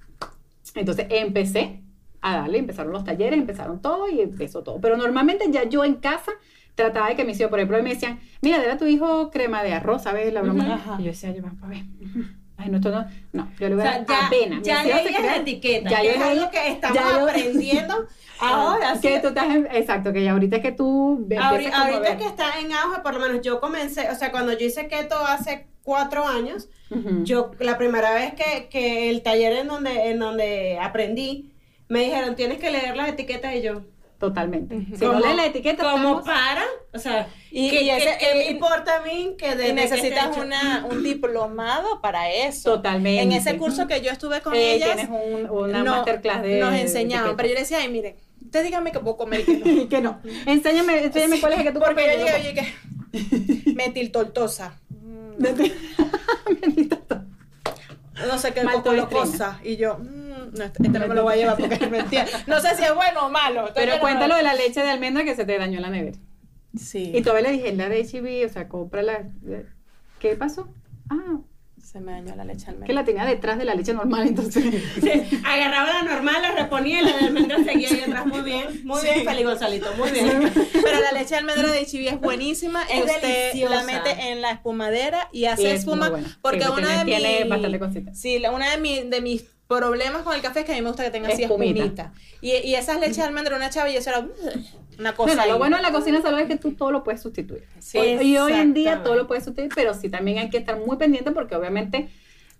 [0.75, 1.83] Entonces empecé
[2.21, 4.81] a darle, empezaron los talleres, empezaron todo y empezó todo.
[4.81, 6.33] Pero normalmente ya yo en casa
[6.75, 9.63] trataba de que mis hijos, por ejemplo, me decían, mira, dale a tu hijo crema
[9.63, 10.33] de arroz, ¿sabes?
[10.33, 10.97] La broma.
[10.99, 11.83] Y yo decía, yo, a ver.
[12.61, 14.63] Ay, no, esto no, no, yo le voy a dar ya, apenas.
[14.63, 18.07] Ya leí la etiqueta, ya que es algo que estamos aprendiendo
[18.41, 18.99] ahora.
[19.01, 22.73] Que tú estás exacto, que ya ahorita es que tú Ahorita, ahorita que está en
[22.73, 26.69] auge, por lo menos yo comencé, o sea, cuando yo hice keto hace cuatro años,
[27.23, 31.51] yo la primera vez que, que, el taller en donde, en donde aprendí,
[31.89, 33.81] me dijeron, tienes que leer las etiquetas y yo.
[34.19, 34.85] Totalmente.
[34.99, 39.35] Si no lees la etiqueta, como para, o sea, y, que, me importa a mí
[39.39, 42.75] que de necesitas una, un diplomado para eso.
[42.75, 43.23] Totalmente.
[43.23, 46.75] En ese curso que yo estuve con eh, ellas, tienes un, una masterclass de nos
[46.75, 49.89] enseñaban, pero yo le decía, ay, miren, usted dígame que puedo comer y que no.
[49.89, 50.21] que no.
[50.45, 54.79] Enséñame, enséñame cuál es el que tú Porque yo llegué, oye, que metiltortosa.
[58.27, 58.63] no sé qué
[59.11, 61.99] cosa y yo mmm, no, este, este, no me lo voy a llevar porque me
[61.99, 62.31] entiende.
[62.47, 65.37] no sé si es bueno o malo pero cuéntalo de la leche de almendra que
[65.37, 66.17] se te dañó en la nevera.
[66.77, 67.13] Sí.
[67.15, 69.31] Y todavía le dije la de HIV o sea cómprala
[70.19, 70.69] ¿qué pasó?
[71.11, 71.41] ah
[71.91, 72.87] Se me dañó la leche almendra.
[72.87, 74.63] Que la tenía detrás de la leche normal, entonces.
[75.01, 75.11] Sí,
[75.43, 78.27] agarraba la normal, la reponía y la de almendra seguía ahí atrás.
[78.27, 80.53] Muy bien, muy bien, Feli Gonzalito, muy bien.
[80.55, 82.83] Pero la leche de almendra de Chibi es buenísima.
[82.83, 83.75] Es usted deliciosa.
[83.75, 86.13] la mete en la espumadera y hace Y es espuma.
[86.43, 87.49] Porque Sí, una de tiene- mis.
[87.49, 88.15] bastante cosita.
[88.15, 90.89] Sí, una de, mi- de mis problemas con el café es que a mí me
[90.89, 91.81] gusta que tenga así Espumita.
[91.85, 92.13] espumita.
[92.43, 94.27] Y, y esas leches de almendra, una chava y eso era
[94.99, 95.29] una cosa.
[95.29, 95.51] Bueno, ahí.
[95.51, 97.65] lo bueno de la cocina salud es que tú todo lo puedes sustituir.
[97.79, 97.99] Sí.
[97.99, 100.79] Hoy- y hoy en día todo lo puedes sustituir, pero sí también hay que estar
[100.79, 102.09] muy pendiente porque obviamente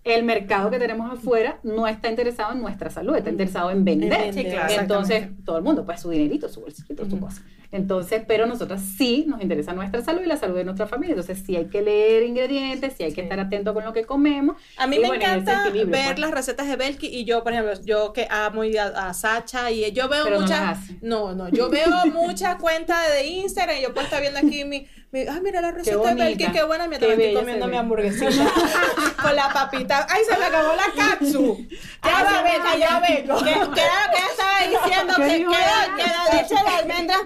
[0.05, 4.13] el mercado que tenemos afuera no está interesado en nuestra salud, está interesado en vender.
[4.13, 7.43] En vender, Entonces, todo el mundo, pues su dinerito, su bolsito, su cosa.
[7.71, 11.13] Entonces, pero nosotras sí nos interesa nuestra salud y la salud de nuestra familia.
[11.13, 14.57] Entonces, sí hay que leer ingredientes, sí hay que estar atento con lo que comemos.
[14.77, 16.19] A mí Y me bueno, encanta ver pues.
[16.19, 19.91] las recetas de Belki y yo, por ejemplo, yo que amo a, a Sacha y
[19.91, 20.97] yo veo Pero no muchas, hace.
[21.01, 24.87] no, no, yo veo muchas cuentas de Instagram y yo puedo estar viendo aquí mi,
[25.11, 26.23] mi ay, mira la receta de bonita.
[26.23, 28.29] Belki, qué buena, mientras Qué estoy comiendo mi hamburguesita
[29.21, 30.05] con la papita.
[30.09, 31.67] Ay, se me acabó la katsu.
[32.03, 33.43] Ya va, venga, ya vengo.
[33.43, 35.13] ¿Qué, era lo que ella estaba diciendo?
[35.17, 35.87] ¿Qué Que, dijo que ella?
[35.87, 37.17] la- que la leche de almendra.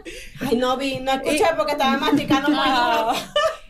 [0.50, 3.12] Ay, no vi, no escuché porque estaba masticando muy duro.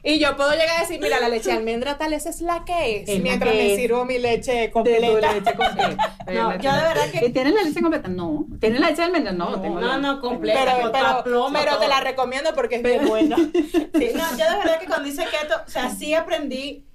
[0.05, 2.65] Y yo puedo llegar a decir, mira, la leche de almendra tal esa es la
[2.65, 5.31] que es, mientras que me sirvo mi leche completa.
[5.33, 6.17] leche completa.
[6.33, 8.07] No, yo de verdad que- ¿Y ¿Tienes la leche completa?
[8.09, 8.45] No.
[8.59, 9.31] ¿Tienes la leche de almendra?
[9.33, 10.59] No, No, tengo no, la- no, completa.
[10.91, 10.91] Pero,
[11.23, 13.37] pero, pero te la recomiendo porque es bien buena.
[13.93, 16.85] Sí, no, yo de verdad que cuando hice keto, o sea, sí aprendí,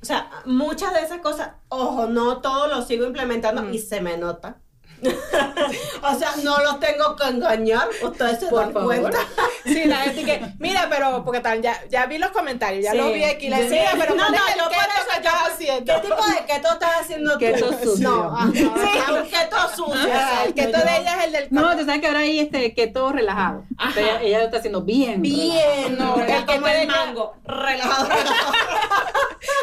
[0.00, 4.16] o sea, muchas de esas cosas, ojo, no todo lo sigo implementando y se me
[4.16, 4.61] nota.
[6.02, 9.00] o sea, no los tengo que engañar, ustedes se Por dan favor.
[9.00, 9.18] cuenta.
[9.64, 12.96] Sí, la gente que, mira, pero, porque tal, ya, ya vi los comentarios, ya Sí.
[12.98, 13.62] lo vi aquí, la Sí.
[13.64, 15.94] decía, pero no, ¿cuál no, yo por keto eso que yo- estás haciendo?
[15.94, 17.38] ¿Qué tipo de keto estás haciendo tú?
[17.38, 18.10] Keto sucio.
[18.10, 20.10] No, ajá, un keto sucio.
[20.12, 22.40] Ah, el keto yo- de ella es el del No, tú sabes que ahora hay
[22.40, 23.62] este keto relajado.
[23.78, 24.00] Ajá.
[24.00, 25.22] Ella, ella lo está haciendo bien.
[25.22, 28.52] Bien, no, No, el el que como te el deja- mango, relajado, relajado.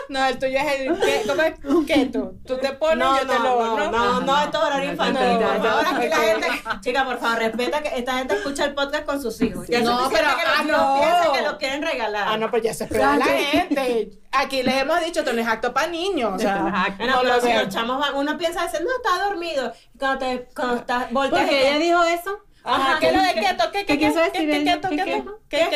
[0.09, 1.53] No, el tuyo es el que, ¿cómo es?
[1.87, 2.33] keto.
[2.45, 4.41] Tú te pones, No, yo te lo, no, no, no, no.
[4.41, 5.39] esto es horario infantil.
[5.39, 6.47] no, por no, favor, aquí la gente,
[6.81, 9.67] chica, por favor, respeta que esta gente escucha el podcast con sus hijos.
[9.67, 10.99] Ya No, pero- que los ah, hijos no.
[10.99, 12.27] piensen que lo quieren regalar.
[12.27, 14.19] Ah, no, pues ya se espera la gente.
[14.31, 16.33] Aquí les hemos dicho, esto no es acto para niños.
[16.35, 16.97] O sea, no es acto.
[16.97, 19.71] Bueno, no pero si los chamos van, uno piensa, dice, no, está dormido.
[19.93, 22.39] Y cuando te, cuando estás, volteas y Porque ella dijo eso.
[22.63, 23.71] Ajá, ¿qué es lo de keto?
[23.71, 24.07] ¿Qué, ¿Qué ¿Qué?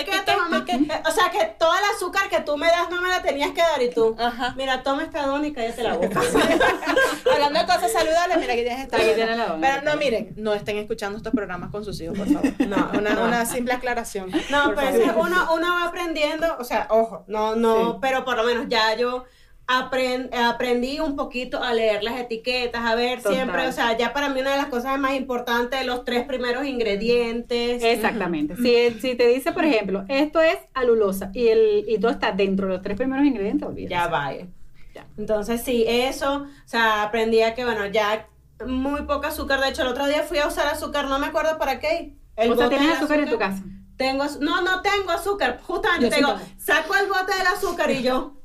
[0.05, 3.51] ¿Qué O sea, que todo el azúcar que tú me das no me la tenías
[3.51, 4.15] que dar y tú.
[4.19, 4.53] Ajá.
[4.57, 6.19] Mira, toma esta dona y cállate la boca.
[7.33, 8.93] Hablando de cosas saludables, mira tienes.
[8.93, 9.67] Aquí tiene la dona.
[9.67, 12.43] Pero no, miren, no estén escuchando estos programas con sus hijos, por favor.
[12.67, 13.25] No, una, no.
[13.25, 14.29] una simple aclaración.
[14.49, 14.93] No, pero favor.
[14.93, 17.97] es que uno, uno va aprendiendo, o sea, ojo, no, no, Sí.
[18.01, 19.25] pero por lo menos ya yo
[19.67, 23.33] apren- aprendí un poquito a leer las etiquetas, a ver Total.
[23.33, 26.65] siempre, o sea, ya para mí una de las cosas más importantes, los tres primeros
[26.65, 27.83] ingredientes.
[27.83, 28.55] Exactamente.
[28.57, 32.67] Si, si te dice, por ejemplo, esto es alulosa y, el, y todo está dentro
[32.67, 33.93] de los tres primeros ingredientes, olvídate.
[33.93, 34.47] Ya vaya.
[34.93, 35.07] Ya.
[35.17, 38.27] Entonces, sí, eso, o sea, aprendí a que, bueno, ya
[38.67, 39.59] muy poco azúcar.
[39.59, 42.13] De hecho, el otro día fui a usar azúcar, no me acuerdo para qué.
[42.35, 43.63] El o sea, tienes azúcar en tu casa.
[43.97, 45.59] Tengo, no, no tengo azúcar.
[45.63, 46.51] Justamente Yo sí tengo, tengo.
[46.59, 48.37] saco el bote del azúcar y yo.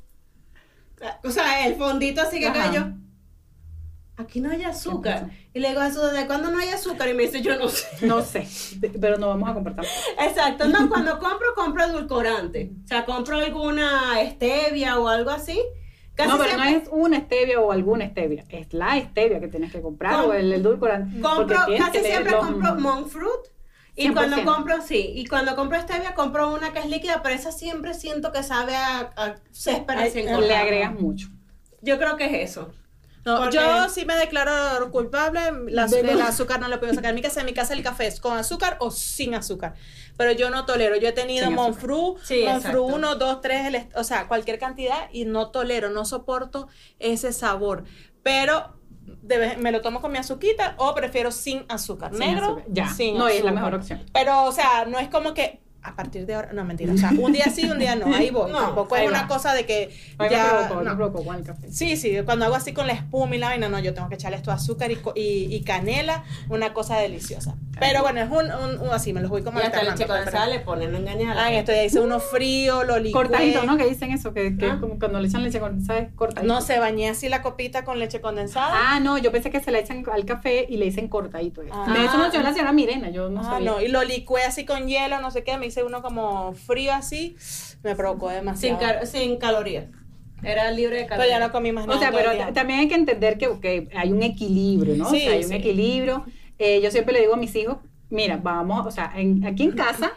[1.23, 2.65] O sea, el fondito así que Ajá.
[2.71, 2.87] cayó.
[4.17, 5.29] Aquí no hay azúcar.
[5.53, 7.07] Y le digo ¿desde cuándo no hay azúcar?
[7.07, 7.87] Y me dice, yo no sé.
[8.05, 8.45] No sé,
[8.99, 9.85] pero no vamos a compartir.
[10.19, 10.67] Exacto.
[10.67, 12.71] No, cuando compro, compro edulcorante.
[12.83, 15.57] O sea, compro alguna stevia o algo así.
[16.15, 19.47] Casi no, pero siempre no es una stevia o alguna stevia, es la stevia que
[19.47, 21.21] tienes que comprar Com- o el edulcorante.
[21.21, 23.39] compro, casi siempre los- compro monk fruit.
[23.99, 24.13] Y 100%.
[24.13, 27.93] cuando compro, sí, y cuando compro stevia, compro una que es líquida, pero esa siempre
[27.93, 31.27] siento que sabe a, a césped recién le agregas mucho.
[31.81, 32.71] Yo creo que es eso.
[33.25, 35.41] No, Porque- yo sí me declaro culpable.
[35.67, 37.09] La, De- del azúcar no lo puedo sacar.
[37.09, 39.73] En mi casa, en mi casa el café es con azúcar o sin azúcar.
[40.17, 40.95] Pero yo no tolero.
[40.95, 41.51] Yo he tenido.
[41.51, 42.83] Monfru, Sí, Monfru exacto.
[42.95, 47.33] 1, 2, 3, el est- o sea, cualquier cantidad y no tolero, no soporto ese
[47.33, 47.83] sabor.
[48.23, 48.78] Pero
[49.57, 52.11] me lo tomo con mi azuquita o prefiero sin azúcar.
[52.11, 52.87] Sin Negro, azúcar, ya.
[52.89, 54.03] sin No, es la mejor opción.
[54.13, 57.11] Pero, o sea, no es como que a partir de ahora, no mentira, o sea,
[57.17, 58.51] un día sí, un día no, ahí voy.
[58.51, 59.27] No, Tampoco ahí es una va.
[59.27, 60.89] cosa de que A mí me ya provocó, no.
[60.91, 61.71] me provocó con el café.
[61.71, 64.15] Sí, sí, cuando hago así con la espuma y la vaina, no, yo tengo que
[64.15, 67.55] echarle esto azúcar y, y, y canela, una cosa deliciosa.
[67.79, 70.47] Pero bueno, es un, un- un- así, me los voy como Y hasta leche condensada
[70.47, 71.37] le ponen, no engañar.
[71.37, 73.13] Ah, esto ya hice uno frío, lo licué.
[73.21, 73.77] Cortadito, ¿no?
[73.77, 74.73] Que dicen eso, que, que Ah.
[74.73, 76.51] es como cuando le echan leche condensada es cortadito.
[76.53, 78.69] No, se bañé así la copita con leche condensada.
[78.73, 81.61] Ah, no, yo pensé que se la echan al café y le dicen cortadito.
[81.71, 81.93] Ah.
[81.93, 83.71] De eso nos dio la señora Mirena, yo no Ah, sabía.
[83.71, 86.93] no, y lo licué así con hielo, no sé qué, me hice uno como frío
[86.93, 87.35] así,
[87.83, 88.79] me provocó sin, demasiado.
[88.79, 89.85] car- sin calorías.
[90.43, 91.39] Era libre de Pero calorías.
[91.39, 91.97] ya no comí más nada.
[91.97, 95.09] O sea, pero también hay que entender que ok, hay un equilibrio, ¿no?
[95.09, 96.25] Sí, o sea, hay un equilibrio.
[96.57, 97.77] Eh, yo siempre le digo a mis hijos,
[98.09, 100.11] mira, vamos, o sea, en- aquí en casa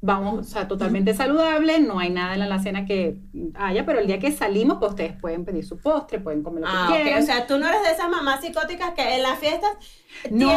[0.00, 3.16] vamos, o sea, totalmente saludable, no hay nada en la alacena que
[3.54, 6.68] haya, pero el día que salimos, pues ustedes pueden pedir su postre, pueden comer lo
[6.68, 7.20] que ah, quieran.
[7.22, 9.70] O sea, tú no eres de esas mamás psicóticas que en las fiestas
[10.30, 10.52] no.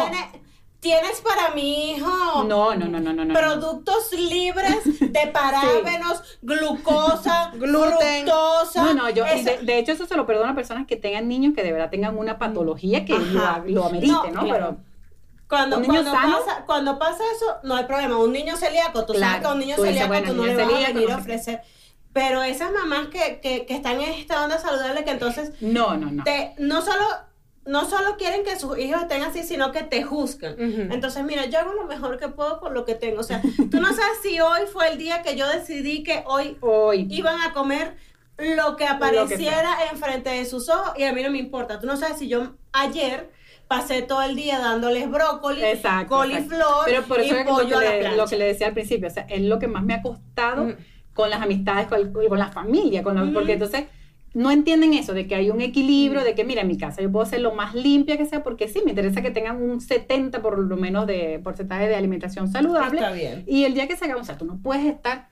[0.82, 2.42] ¿Tienes para mi hijo?
[2.42, 3.34] No, no, no, no, no.
[3.34, 8.26] Productos libres de parábenos, glucosa, gluten.
[8.26, 8.82] Fructosa.
[8.82, 11.62] No, no, yo, de, hecho, eso se lo perdono a personas que tengan niños que
[11.62, 14.42] de verdad tengan una patología que lo, lo, amerite, ¿no?
[14.42, 14.78] Pero
[15.46, 18.18] cuando, cuando, pasa, cuando pasa eso, no hay problema.
[18.18, 20.88] Un niño celíaco, tú sabes que a un niño celíaco tú no le vas a
[20.88, 21.62] venir a ofrecer.
[22.12, 25.52] Pero esas mamás que, que, que, están en esta onda saludable, que entonces.
[25.60, 26.24] No, no, no.
[26.24, 27.04] Te, no solo
[27.64, 30.56] no solo quieren que sus hijos estén así, sino que te juzgan.
[30.58, 33.20] Entonces, mira, yo hago lo mejor que puedo con lo que tengo.
[33.20, 36.56] O sea, tú no sabes si hoy fue el día que yo decidí que hoy,
[36.60, 37.06] hoy.
[37.10, 37.96] iban a comer
[38.38, 41.78] lo que apareciera enfrente de sus ojos y a mí no me importa.
[41.78, 43.30] Tú no sabes si yo ayer
[43.68, 45.62] pasé todo el día dándoles brócoli,
[46.08, 47.80] coliflor Pero por eso y pollo
[48.16, 50.74] lo, que le, decía al principio, o sea, es lo que más me ha costado
[51.14, 53.84] con las amistades, con, con la familia, con porque entonces
[54.34, 57.12] no entienden eso, de que hay un equilibrio, de que mira, en mi casa yo
[57.12, 60.40] puedo ser lo más limpia que sea, porque sí, me interesa que tengan un 70
[60.40, 63.00] por lo menos de porcentaje de alimentación saludable.
[63.00, 63.44] Está bien.
[63.46, 65.28] Y el día que se haga, o sea, tú no puedes estar,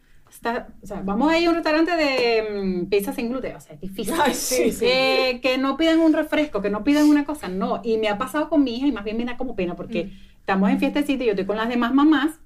[0.82, 3.74] o sea, vamos a ir a un restaurante de mm, pizza sin gluten, o sea,
[3.74, 4.14] es difícil.
[4.32, 4.86] sí, sí.
[4.86, 7.80] que no pidan un refresco, que no pidan una cosa, no.
[7.82, 10.04] Y me ha pasado con mi hija y más bien me da como pena, porque
[10.04, 10.40] mm.
[10.40, 12.38] estamos en fiestecita y yo estoy con las demás mamás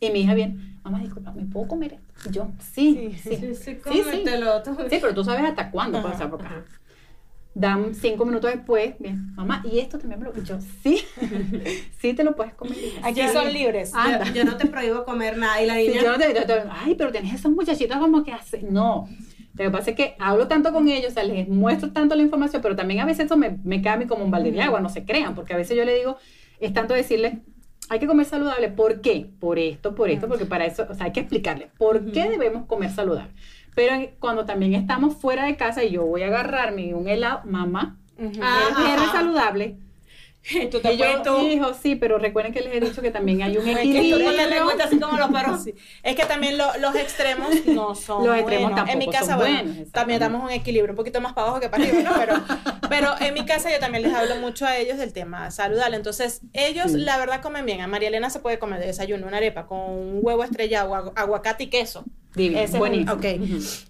[0.00, 2.30] y mi hija viene mamá, disculpa, ¿me puedo comer esto?
[2.30, 6.46] yo, sí, sí, sí, sí, sí, sí, pero tú sabes hasta cuándo puede ser porque
[7.54, 11.04] dan cinco minutos después, bien, mamá, y esto también me lo yo, sí,
[11.98, 12.76] sí te lo puedes comer.
[13.02, 13.92] Aquí son libres.
[14.34, 15.62] Yo, no te prohíbo comer nada.
[15.62, 16.02] Y la niña.
[16.02, 16.34] yo no te,
[16.70, 18.72] ay, pero tenés esos muchachitos como que hacen.
[18.72, 19.08] No.
[19.54, 22.22] Lo que pasa es que hablo tanto con ellos, o sea, les muestro tanto la
[22.22, 24.62] información, pero también a veces eso me, me cae a mí como un balde de
[24.62, 26.16] agua, no se crean, porque a veces yo le digo,
[26.58, 27.34] es tanto decirles,
[27.88, 28.68] hay que comer saludable.
[28.68, 29.28] ¿Por qué?
[29.40, 32.66] Por esto, por esto, porque para eso, o sea, hay que explicarle por qué debemos
[32.66, 33.32] comer saludable.
[33.74, 37.96] Pero cuando también estamos fuera de casa y yo voy a agarrarme un helado, mamá,
[38.18, 39.76] es saludable,
[40.70, 43.56] Tú te y yo, hijo, sí, pero recuerden que les he dicho que también hay
[43.56, 44.30] un equilibrio.
[44.82, 45.60] así como los perros.
[46.02, 49.92] Es que también los extremos no son Los extremos tampoco En mi casa, bueno, buenos,
[49.92, 52.12] también damos un equilibrio, un poquito más para abajo que para arriba, ¿no?
[52.18, 52.34] Pero,
[52.88, 55.96] pero en mi casa yo también les hablo mucho a ellos del tema saludable.
[55.96, 57.80] Entonces, ellos la verdad comen bien.
[57.80, 61.64] A María Elena se puede comer de desayuno una arepa con un huevo estrellado, aguacate
[61.64, 62.04] y queso.
[62.34, 63.12] Divino, buenísimo.
[63.12, 63.24] ok.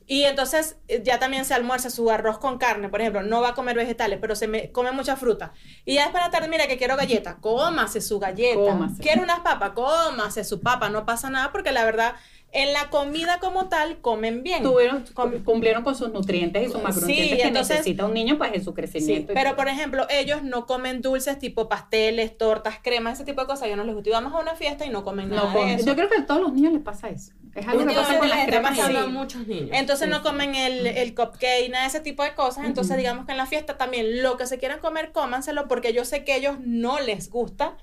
[0.07, 3.51] Y entonces eh, ya también se almuerza su arroz con carne, por ejemplo, no va
[3.51, 5.53] a comer vegetales, pero se me, come mucha fruta.
[5.85, 8.61] Y ya después de la tarde, mira que quiero galleta, cómase su galleta.
[8.61, 9.03] Cómase.
[9.03, 12.15] Quiero unas papas, cómase su papa, no pasa nada porque la verdad
[12.53, 14.63] en la comida como tal comen bien.
[14.63, 15.05] Tuvieron,
[15.45, 19.33] cumplieron con sus nutrientes y sus macronutrientes que necesita un niño pues en su crecimiento.
[19.33, 23.71] pero por ejemplo, ellos no comen dulces tipo pasteles, tortas, cremas, ese tipo de cosas.
[23.71, 24.11] Yo no les gusta.
[24.11, 25.87] Y vamos a una fiesta y no comen nada de eso.
[25.87, 27.33] Yo creo que a todos los niños les pasa eso.
[27.55, 28.79] Es algo que pasa con las cremas.
[28.79, 29.71] A muchos niños.
[29.73, 32.67] Entonces no comen el, el cupcake, nada de ese tipo de cosas.
[32.67, 36.05] Entonces digamos que en la fiesta también lo que se quieran comer, cómanselo porque yo
[36.05, 37.79] sé que a ellos no les gusta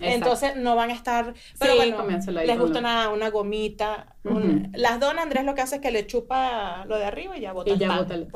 [0.00, 1.34] entonces no van a estar.
[1.58, 4.14] Pero bueno, les gusta una, una gomita.
[4.72, 7.52] las donas, Andrés lo que hace es que le chupa lo de arriba y ya
[7.52, 7.70] bota.
[7.70, 8.28] Y ya bota el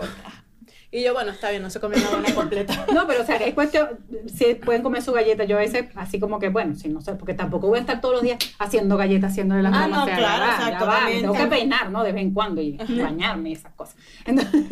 [0.91, 2.87] Y yo, bueno, está bien, no se come una dona completa.
[2.95, 3.89] no, pero o sea, es cuestión,
[4.33, 7.15] si pueden comer su galleta, yo a veces, así como que, bueno, si no sé,
[7.15, 10.45] porque tampoco voy a estar todos los días haciendo galletas, haciéndole las ah, no, claro,
[10.45, 12.05] exacto, tengo que peinar, ¿no?
[12.05, 13.97] De vez en cuando y bañarme y esas cosas.
[14.25, 14.63] Entonces,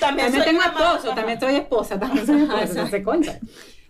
[0.00, 3.40] también, tengo esposo, también soy esposa, también soy esposa, se concha.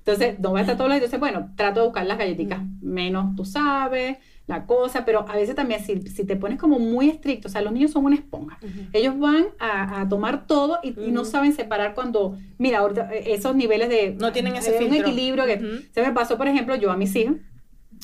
[0.09, 1.13] Entonces, no va a estar todos los días.
[1.13, 4.17] Entonces, bueno, trato de buscar las galletitas menos, tú sabes,
[4.47, 7.61] la cosa, pero a veces también si, si te pones como muy estricto, o sea,
[7.61, 8.59] los niños son una esponja.
[8.95, 13.55] Ellos van a, a tomar todo y, no saben separar cuando, mira, ahorita eh, esos
[13.55, 14.17] niveles de...
[14.19, 17.37] No tienen ese un equilibrio que se me pasó, por ejemplo, yo a mis hijos,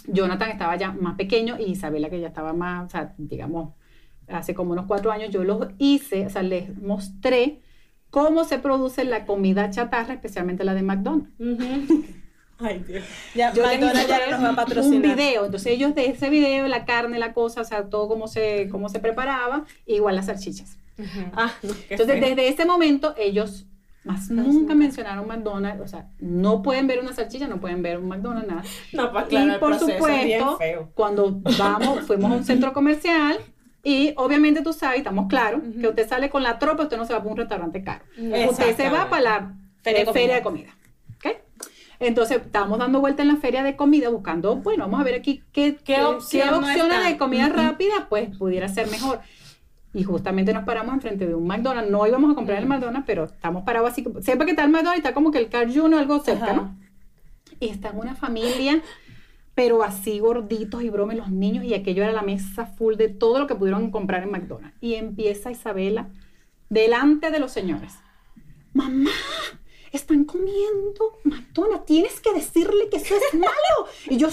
[0.07, 3.73] Jonathan estaba ya más pequeño y Isabela que ya estaba más, o sea, digamos,
[4.29, 7.63] hace como unos cuatro años, yo los hice, o sea, les mostré
[8.15, 11.33] cómo se produce la comida chatarra, especialmente la de McDonald's.
[12.61, 13.05] Ay, Dios.
[13.35, 15.11] Ya, Yo McDonald's ya nos va a patrocinar.
[15.11, 18.29] Un video, entonces ellos de ese video, la carne, la cosa, o sea, todo cómo
[18.29, 20.79] se, cómo se preparaba, igual las salchichas.
[21.33, 21.53] ah,
[21.91, 23.67] entonces, desde ese momento, ellos
[24.05, 28.07] más nunca mencionaron McDonald's, o sea, no pueden ver una salchicha, no pueden ver un
[28.07, 28.63] McDonald's, nada.
[28.93, 30.59] No, claro, y por supuesto,
[30.95, 33.39] cuando vamos, fuimos a un centro comercial,
[33.85, 37.13] y obviamente tú sabes, estamos claros, que usted sale con la tropa, usted no se
[37.13, 38.05] va para un restaurante caro.
[38.49, 40.71] Usted se va para la feria, de comida.
[42.01, 45.43] Entonces, estábamos dando vuelta en la feria de comida buscando, bueno, vamos a ver aquí
[45.53, 49.21] qué, qué, opciones de comida rápida, pues pudiera ser mejor.
[49.93, 51.91] Y justamente nos paramos enfrente de un McDonald's.
[51.91, 54.05] No íbamos a comprar el McDonald's, pero estamos parados así.
[54.23, 56.77] Sepa que está el McDonald's, está como que el Car Junior, algo cerca, ¿no?
[57.61, 58.83] Y está una familia
[59.55, 63.39] pero así gorditos y bromes los niños y aquello era la mesa full de todo
[63.39, 64.77] lo que pudieron comprar en McDonald's.
[64.81, 66.11] Y empieza Isabela
[66.69, 67.95] delante de los señores.
[68.73, 69.11] Mamá,
[69.93, 73.89] están comiendo McDonald's, tienes que decirle que eso es malo.
[74.11, 74.29] Y yo,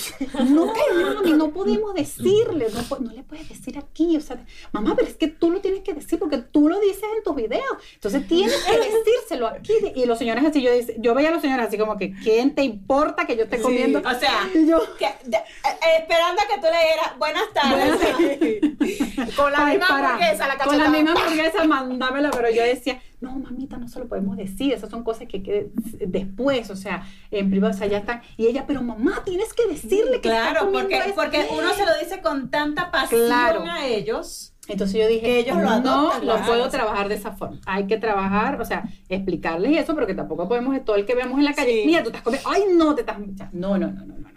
[0.48, 5.08] no, mami, no podemos decirle, no, no, le puedes decir aquí, o sea, mamá, pero
[5.08, 8.26] es que tú lo tienes que decir porque tú lo dices en tus videos, entonces
[8.26, 9.72] tienes que decírselo aquí.
[9.94, 12.62] Y los señores así, yo, yo veía a los señores así como que, ¿quién te
[12.62, 13.98] importa que yo esté comiendo?
[13.98, 19.36] o sea, yo, eh, esperando a que tú le dieras, buenas tardes.
[19.36, 23.78] con la misma hamburguesa, la Con la misma hamburguesa, mándamela, pero yo decía, no, mamita,
[23.78, 25.70] no se lo podemos decir, esas son cosas que, que
[26.06, 28.20] después, o sea, en privado, o sea, ya están.
[28.36, 32.20] Y ella, pero mamá, tienes que decirle que Claro, porque, porque uno se lo dice
[32.20, 34.52] con tanta pasión a ellos.
[34.68, 37.60] Entonces yo dije, ellos lo no lo puedo trabajar de esa forma.
[37.66, 41.44] Hay que trabajar, o sea, explicarles eso, porque tampoco podemos todo el que vemos en
[41.44, 43.18] la calle, mira, tú estás comiendo, ay, no, te estás
[43.52, 44.31] no, no, no, no, no.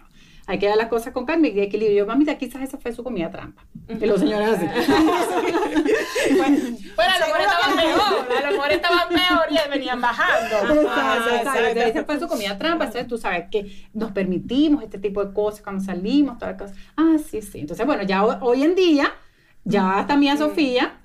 [0.48, 1.98] Hay que dar las cosas con calma y equilibrio.
[1.98, 3.64] Yo, mamita, quizás esa fue su comida trampa.
[3.88, 4.66] Y los señores así.
[6.96, 10.82] bueno, a lo mejor estaban mejor, a lo mejor estaban mejor y venían bajando.
[11.36, 12.84] Exacto, Esa fue su comida trampa.
[12.84, 16.76] Entonces tú sabes que nos permitimos este tipo de cosas cuando salimos, todas las cosas.
[16.96, 17.60] Ah, sí, sí.
[17.60, 19.12] Entonces, bueno, ya hoy en día,
[19.64, 21.00] ya también Sofía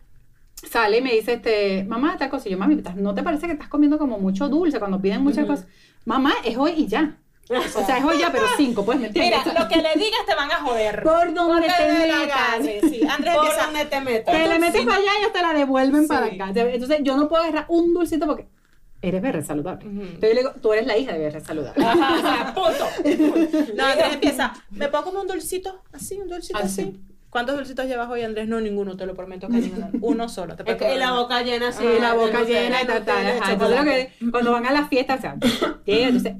[0.54, 2.48] sale y me dice, este, mamá, tal cosa.
[2.48, 5.48] Y yo, mami, ¿no te parece que estás comiendo como mucho dulce cuando piden muchas
[5.48, 5.68] cosas?
[6.06, 7.18] Mamá, es hoy y ya.
[7.50, 9.46] O sea, es hoy ya, pero cinco, pues, ¿me entiendes?
[9.46, 11.04] Mira, lo que le digas te van a joder.
[11.04, 12.90] Por donde te metas.
[12.90, 14.36] Sí, Andrés Por donde te metas.
[14.36, 16.52] Te le metes para allá y ellos te la devuelven para acá.
[16.56, 18.48] Entonces, yo no puedo agarrar un dulcito porque
[19.02, 19.86] eres verde saludable.
[19.86, 21.84] Entonces yo le digo, tú eres la hija de verde saludable.
[21.84, 23.68] Ajá, o sea, punto.
[23.76, 25.82] No, Andrés empieza, ¿me puedo comer un dulcito?
[25.92, 27.02] Así, un dulcito ah, así.
[27.30, 28.48] ¿Cuántos dulcitos llevas hoy, Andrés?
[28.48, 29.90] No, ninguno, te lo prometo que ninguno.
[30.02, 30.56] Uno solo.
[30.56, 31.84] Te es la boca llena, sí.
[32.00, 34.10] la boca llena y tal, tal.
[34.32, 35.38] Cuando van a la fiesta, o sea,
[35.86, 36.36] entonces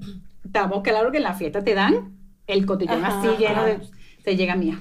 [0.52, 3.80] estamos claro que en la fiesta te dan el cotillón así lleno de...
[4.22, 4.78] Se llega mía.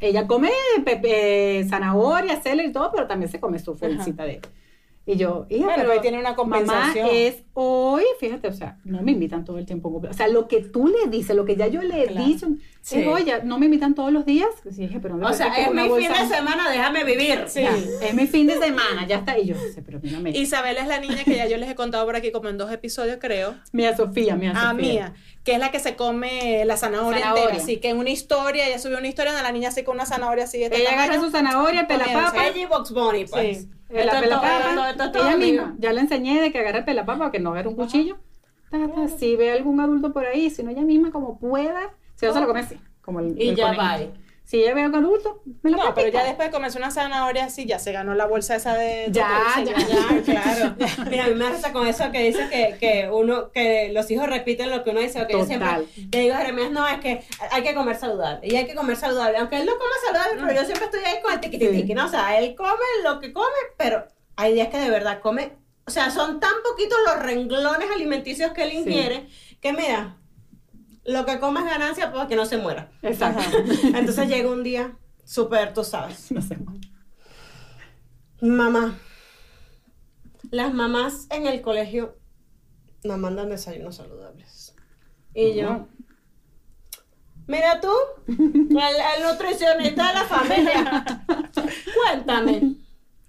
[0.00, 0.50] Ella come
[0.84, 4.40] pepe, zanahoria, celery y todo, pero también se come su felicita de...
[5.06, 7.06] Y yo, hija, pero ahí tiene una compensación.
[7.06, 10.02] Mamá es hoy, fíjate, o sea, no me invitan todo el tiempo.
[10.08, 12.46] O sea, lo que tú le dices, lo que ya yo le he dicho,
[12.80, 13.04] sí.
[13.04, 14.48] oye, no me invitan todos los días.
[14.70, 17.44] Sí, dije, pero o sea, es mi fin de semana, déjame vivir.
[17.48, 17.64] Sí.
[18.02, 19.38] es mi fin de semana, ya está.
[19.38, 22.16] Y yo, pero mira, Isabel es la niña que ya yo les he contado por
[22.16, 23.56] aquí como en dos episodios, creo.
[23.72, 24.70] Mía Sofía, mía ah, Sofía.
[24.70, 27.56] Ah, mía, que es la que se come la zanahoria, entera.
[27.56, 30.06] Así que en una historia, ella subió una historia donde la niña se con una
[30.06, 30.64] zanahoria así.
[30.64, 32.48] ella agarra su zanahoria, pela papa.
[32.56, 33.58] Y Box Bunny, pues.
[33.58, 33.68] Sí.
[33.94, 37.68] La pelapapa, ella misma, ya le enseñé de que agarre el pelapapa, que no agarre
[37.68, 38.18] un cuchillo.
[39.18, 42.40] Si ve algún adulto por ahí, si no ella misma como pueda, si no se
[42.40, 43.98] lo come así, como el, Y ya va.
[44.44, 47.46] Si ella ve un adulto, me lo No, pero ya después de comerse una zanahoria
[47.46, 49.06] así, ya se ganó la bolsa esa de...
[49.10, 50.76] Ya, ya, ya, claro.
[51.10, 54.28] Mira, a mí me hace con eso que dice que, que uno, que los hijos
[54.28, 55.70] repiten lo que uno dice, o que yo siempre
[56.12, 58.96] le digo a Jeremías, no, es que hay que comer saludable, y hay que comer
[58.96, 62.04] saludable, aunque él no coma saludable, pero yo siempre estoy ahí con el tiquitiqui, ¿no?
[62.04, 64.04] O sea, él come lo que come, pero
[64.36, 65.52] hay días que de verdad come,
[65.86, 69.26] o sea, son tan poquitos los renglones alimenticios que él ingiere,
[69.62, 70.18] que mira,
[71.04, 72.90] lo que come es ganancia para que no se muera.
[73.02, 73.42] Exacto.
[73.94, 76.30] Entonces llega un día súper, tú sabes.
[76.30, 76.78] No.
[78.40, 78.98] Mamá.
[80.50, 82.18] Las mamás en el colegio
[83.04, 84.74] nos mandan desayunos saludables.
[85.34, 85.88] Y yo,
[87.46, 87.92] mira tú,
[88.28, 91.04] el, nutricionista de la familia,
[91.94, 92.76] cuéntame.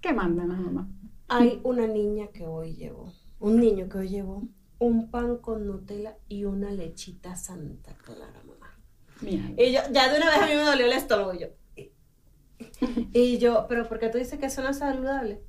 [0.00, 0.86] ¿Qué mandan las mamás?
[1.28, 4.42] Hay una niña que hoy llevó, un niño que hoy llevó
[4.78, 8.78] un pan con Nutella y una lechita Santa Clara, mamá.
[9.22, 11.34] Y yo, ya de una vez a mí me dolió el estómago.
[11.34, 11.48] Y yo,
[13.12, 15.42] y yo, pero porque tú dices que eso no es saludable.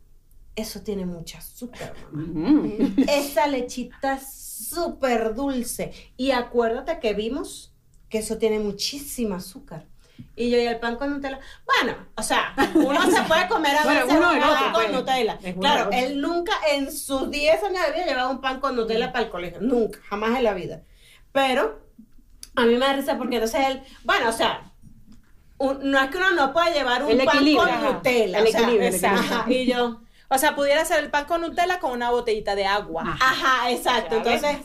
[0.55, 2.67] Eso tiene mucha azúcar, mamá.
[3.07, 5.91] Esa lechita es súper dulce.
[6.15, 7.75] Y acuérdate que vimos
[8.09, 9.87] que eso tiene muchísima azúcar.
[10.35, 11.39] Y yo, y el pan con Nutella.
[11.65, 15.39] Bueno, o sea, uno se puede comer a veces un pan con Nutella.
[15.59, 19.25] Claro, él nunca en sus 10 años de vida llevaba un pan con Nutella para
[19.25, 19.59] el colegio.
[19.61, 20.83] Nunca, jamás en la vida.
[21.31, 21.81] Pero
[22.55, 24.71] a mí me da risa porque entonces él, bueno, o sea,
[25.59, 28.39] no es que uno no pueda llevar un pan con Nutella.
[28.39, 28.91] El equilibrio.
[29.47, 30.01] y yo.
[30.29, 33.03] O sea, pudiera ser el pan con Nutella con una botellita de agua.
[33.19, 34.17] Ajá, exacto.
[34.17, 34.57] Entonces,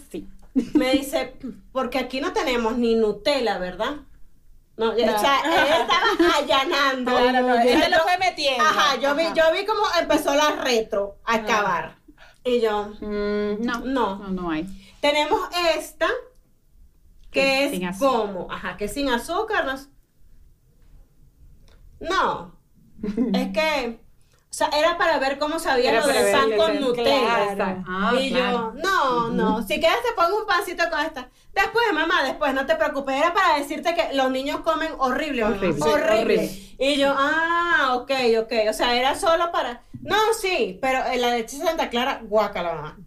[0.74, 1.34] me dice,
[1.72, 3.96] porque aquí no tenemos ni Nutella, ¿verdad?
[4.76, 7.10] No, o sea, él estaba allanando.
[7.10, 8.64] Claro, él lo fue metiendo.
[8.64, 11.96] Ajá, yo vi, yo vi cómo empezó la retro a acabar.
[12.44, 14.66] Y yo, mm, no, no, no, no hay.
[15.00, 15.40] Tenemos
[15.76, 16.08] esta,
[17.30, 19.78] que es como, ajá, que sin azúcar.
[22.00, 22.58] No,
[23.02, 24.00] es que,
[24.52, 27.82] O sea, era para ver cómo sabía lo del pan con Nutella.
[27.88, 31.30] Ah, y yo, no, no, si quieres te pongo un pancito con esta.
[31.54, 33.16] Después, mamá, después, no te preocupes.
[33.16, 35.82] Era para decirte que los niños comen horrible, horrible.
[35.82, 36.50] horrible.
[36.78, 38.52] Y yo, ah, ok, ok.
[38.68, 39.80] O sea, era solo para...
[40.02, 42.98] No, sí, pero la leche Santa Clara, guácala, mamá.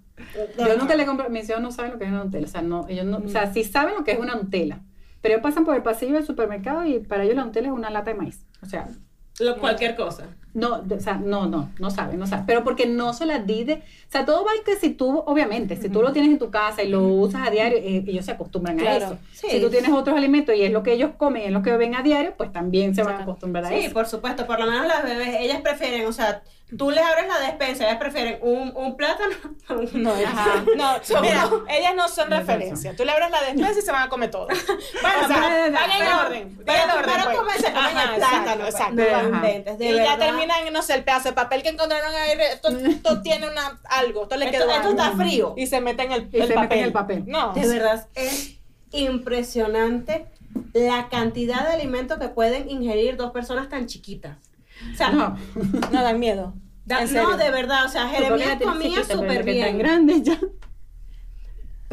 [0.57, 2.47] Yo nunca le compro, mis hijos no saben lo que es una Nutella.
[2.47, 4.79] O sea, no, ellos no, o sea, sí saben lo que es una Nutella.
[5.21, 7.91] Pero ellos pasan por el pasillo del supermercado y para ellos la Nutella es una
[7.91, 8.43] lata de maíz.
[8.63, 8.87] O sea,
[9.39, 10.27] lo, cualquier cosa.
[10.53, 12.43] No, o sea, no, no, no sabe, no sabe.
[12.47, 13.77] Pero porque no se las di O
[14.07, 16.87] sea, todo va que si tú, obviamente, si tú lo tienes en tu casa y
[16.87, 19.17] lo usas a diario, eh, ellos se acostumbran a eso.
[19.33, 21.75] Si tú tienes otros alimentos y es lo que ellos comen y es lo que
[21.75, 23.87] ven a diario, pues también se van a acostumbrar a eso.
[23.89, 24.47] Sí, por supuesto.
[24.47, 26.41] Por lo menos las bebés, ellas prefieren, o sea,
[26.77, 29.35] tú les abres la despensa, ellas prefieren un, un plátano.
[29.93, 30.63] No, ajá.
[30.75, 32.95] no, mira, ellas no son referencia.
[32.95, 34.47] Tú le abres la despensa y se van a comer todo.
[35.01, 36.59] bueno, o sea, van en orden.
[36.65, 37.37] Pero primero pues.
[37.37, 38.65] comen, se comen el plátano.
[38.65, 39.01] Exacto.
[39.01, 39.83] exacto.
[39.83, 42.31] y ya terminan, no sé, el pedazo de papel que encontraron ahí.
[42.53, 44.23] Esto, esto tiene una, algo.
[44.23, 45.53] Esto le quedó Esto, está frío.
[45.57, 46.79] Y se mete en el, el papel.
[46.79, 47.23] el papel.
[47.27, 47.53] No.
[47.53, 48.55] De verdad, es
[48.91, 50.27] impresionante
[50.73, 54.37] la cantidad de alimentos que pueden ingerir dos personas tan chiquitas.
[54.93, 55.37] O sea, no,
[55.91, 56.53] no dan miedo.
[56.85, 59.67] no, de verdad, o sea, Jeremías comía súper bien.
[59.67, 60.39] Tan grande ya.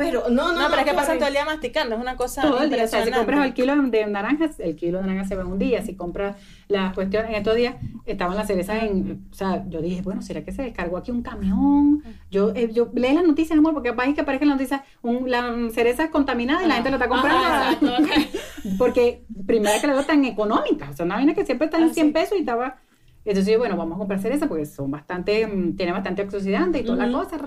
[0.04, 0.68] Pero no, no, no.
[0.68, 2.84] pero es que pasan todo el día masticando, es una cosa todo el día.
[2.84, 5.48] O sea, si compras el kilo de naranjas, el kilo de naranjas se va en
[5.48, 5.82] un día.
[5.82, 6.36] Si compras
[6.68, 7.76] las cuestiones, en estos días
[8.06, 11.22] estaban las cerezas en, o sea, yo dije, bueno, ¿será que se descargó aquí un
[11.22, 12.02] camión?
[12.30, 15.54] Yo, eh, yo leí las noticias, amor, porque capaz que aparece la noticia, un, la
[15.72, 17.92] cereza contaminada y la gente lo está comprando.
[18.78, 21.92] porque primera que la veo tan económica, o sea, una vaina que siempre está en
[21.92, 22.76] 100 ah, pesos y estaba
[23.24, 27.06] entonces, bueno, vamos a comprar cereza porque son bastante, mm, tiene bastante antioxidantes y toda
[27.06, 27.38] la cosa.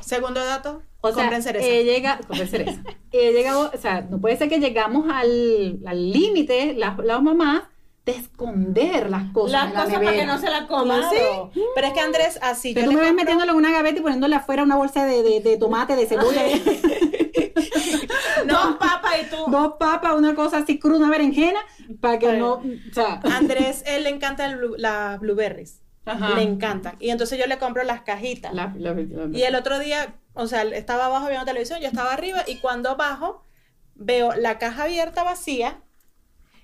[0.00, 1.66] Segundo dato, o compren cereza.
[1.66, 2.18] Eh, llega,
[2.48, 2.82] cereza.
[3.12, 7.62] he llegado, o sea, no puede ser que llegamos al límite, las, las mamás,
[8.06, 9.70] de esconder las cosas.
[9.70, 11.02] Las cosas para que no se la coman.
[11.10, 11.60] ¿sí?
[11.74, 12.72] Pero es que Andrés, así.
[12.72, 15.40] Pero tú me ves metiéndolo en una gaveta y poniéndole afuera una bolsa de, de,
[15.40, 16.42] de tomate, de cebolla.
[19.10, 19.50] Dos papas y tú.
[19.50, 21.60] Dos papas, una cosa así cruda, una berenjena,
[22.00, 22.54] para que no.
[22.54, 23.20] O sea.
[23.36, 25.82] Andrés, él le encanta las blueberries.
[26.34, 26.96] Le encantan.
[27.00, 28.52] Y entonces yo le compro las cajitas.
[29.32, 32.96] y el otro día, o sea, estaba abajo viendo televisión, yo estaba arriba y cuando
[32.96, 33.42] bajo
[33.94, 35.82] veo la caja abierta vacía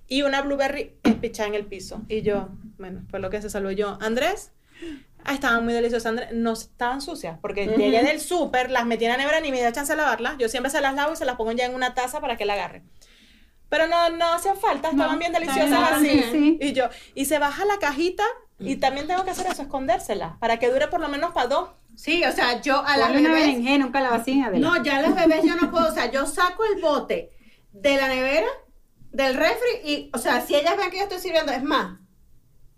[0.09, 2.03] y una blueberry espichada en el piso.
[2.09, 3.99] Y yo, bueno, fue lo que se salvó yo.
[4.01, 4.53] Andrés,
[5.25, 9.13] ah, estaban muy deliciosas, Andrés, no estaban sucias, porque llegué del súper, las metí en
[9.13, 10.37] la nevera ni me dio chance de lavarlas.
[10.39, 12.45] Yo siempre se las lavo y se las pongo ya en una taza para que
[12.45, 12.89] la agarren.
[13.69, 16.59] Pero no, no hacían falta, estaban bien deliciosas así.
[16.61, 18.23] Y yo, y se baja la cajita
[18.59, 21.71] y también tengo que hacer eso, escondérsela, para que dure por lo menos para dos.
[21.97, 23.25] Sí, o sea, yo a las bebés...
[23.25, 26.65] una berenjena, un calabacín, No, ya las bebés yo no puedo, o sea, yo saco
[26.65, 27.31] el bote
[27.73, 28.47] de la nevera
[29.11, 31.99] del refri y, o sea, si ellas ven que yo estoy sirviendo, es más,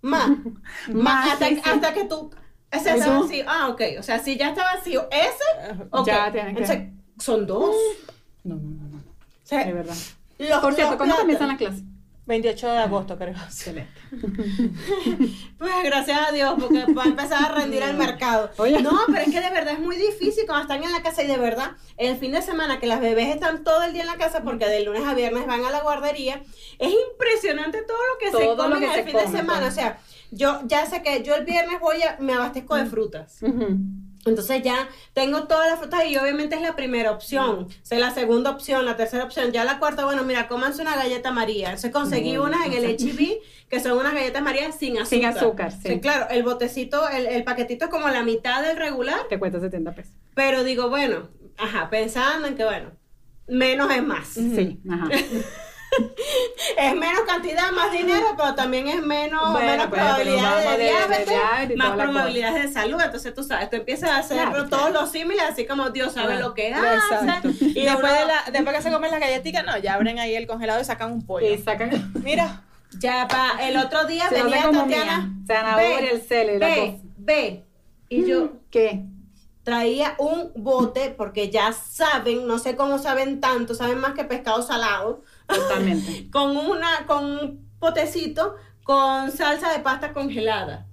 [0.06, 0.30] más,
[0.88, 2.30] más, hasta, que tú,
[2.70, 6.92] ese está vacío, ah, ok, o sea, si ya está vacío, ese, ok, ya que...
[7.18, 7.74] son dos.
[8.44, 9.02] No, no, no, no, o
[9.42, 9.96] sea, de verdad.
[10.38, 11.82] Los, Por cierto, ¿cuándo comienzan las clases?
[12.26, 13.34] 28 de agosto, creo.
[13.34, 13.88] Excelente.
[15.58, 18.50] pues gracias a Dios, porque va a empezar a rendir el mercado.
[18.82, 21.28] No, pero es que de verdad es muy difícil cuando están en la casa y
[21.28, 24.16] de verdad, el fin de semana que las bebés están todo el día en la
[24.16, 26.42] casa porque de lunes a viernes van a la guardería,
[26.78, 29.68] es impresionante todo lo que se come en el fin de semana.
[29.68, 30.00] O sea,
[30.32, 33.38] yo ya sé que yo el viernes voy a, me abastezco de frutas.
[34.30, 37.68] Entonces ya tengo todas las frutas y obviamente es la primera opción.
[37.68, 39.52] O la segunda opción, la tercera opción.
[39.52, 41.68] Ya la cuarta, bueno, mira, cómanse una galleta María.
[41.68, 45.06] Entonces conseguí unas en el HB que son unas galletas María sin azúcar.
[45.06, 46.00] Sin azúcar, sí.
[46.00, 49.26] claro, el botecito, el, el, paquetito es como la mitad del regular.
[49.28, 50.12] Te cuesta 70 pesos.
[50.34, 52.92] Pero digo, bueno, ajá, pensando en que, bueno,
[53.48, 54.28] menos es más.
[54.28, 55.08] Sí, ajá.
[56.78, 61.96] es menos cantidad, más dinero, pero también es menos, menos pues, probabilidad de, diabetes, más
[61.96, 63.00] probabilidades de salud.
[63.00, 66.54] Entonces tú sabes, tú empiezas a hacer todos los símiles, así como Dios sabe lo
[66.54, 67.48] que hace.
[67.60, 70.46] Y, después, de la, después que se comen las galletitas, no, ya abren ahí el
[70.46, 71.52] congelado y sacan un pollo.
[71.52, 72.62] Y sacan, mira.
[72.98, 75.34] Ya, pa, el otro día venía Tatiana.
[75.46, 77.64] Zanahoria, el cel ve, ve.
[78.08, 79.04] Y yo, ¿qué?
[79.66, 84.62] Traía un bote, porque ya saben, no sé cómo saben tanto, saben más que pescado
[84.62, 85.24] salado.
[85.48, 86.30] Totalmente.
[86.32, 88.54] con, una, con un potecito
[88.84, 90.86] con salsa de pasta congelada.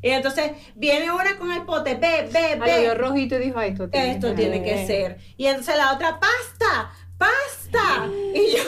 [0.00, 2.94] Y entonces viene una con el pote, ve, ve, ve.
[2.94, 5.18] rojito y dijo, esto tiene, esto tiene que ser.
[5.36, 8.06] Y entonces la otra, pasta, pasta.
[8.34, 8.62] Y yo...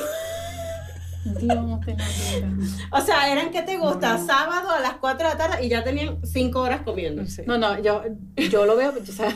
[1.35, 1.57] Dios
[2.91, 5.85] O sea, eran que te gusta sábado a las 4 de la tarde y ya
[5.85, 7.23] tenían 5 horas comiendo.
[7.47, 8.03] No, no, yo,
[8.51, 9.35] yo lo veo, o sea,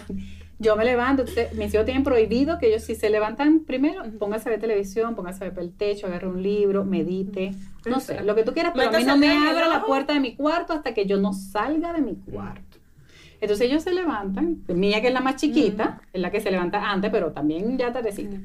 [0.63, 1.25] Yo me levanto,
[1.55, 5.45] mis hijos tienen prohibido que ellos si se levantan primero, pónganse a ver televisión, pónganse
[5.45, 7.53] a ver el techo, agarre un libro, medite,
[7.85, 10.21] no sé, lo que tú quieras, pero a mí no me abra la puerta de
[10.21, 12.79] mi cuarto hasta que yo no salga de mi cuarto.
[13.41, 16.93] Entonces ellos se levantan, mía que es la más chiquita, es la que se levanta
[16.93, 18.37] antes, pero también ya tardecita.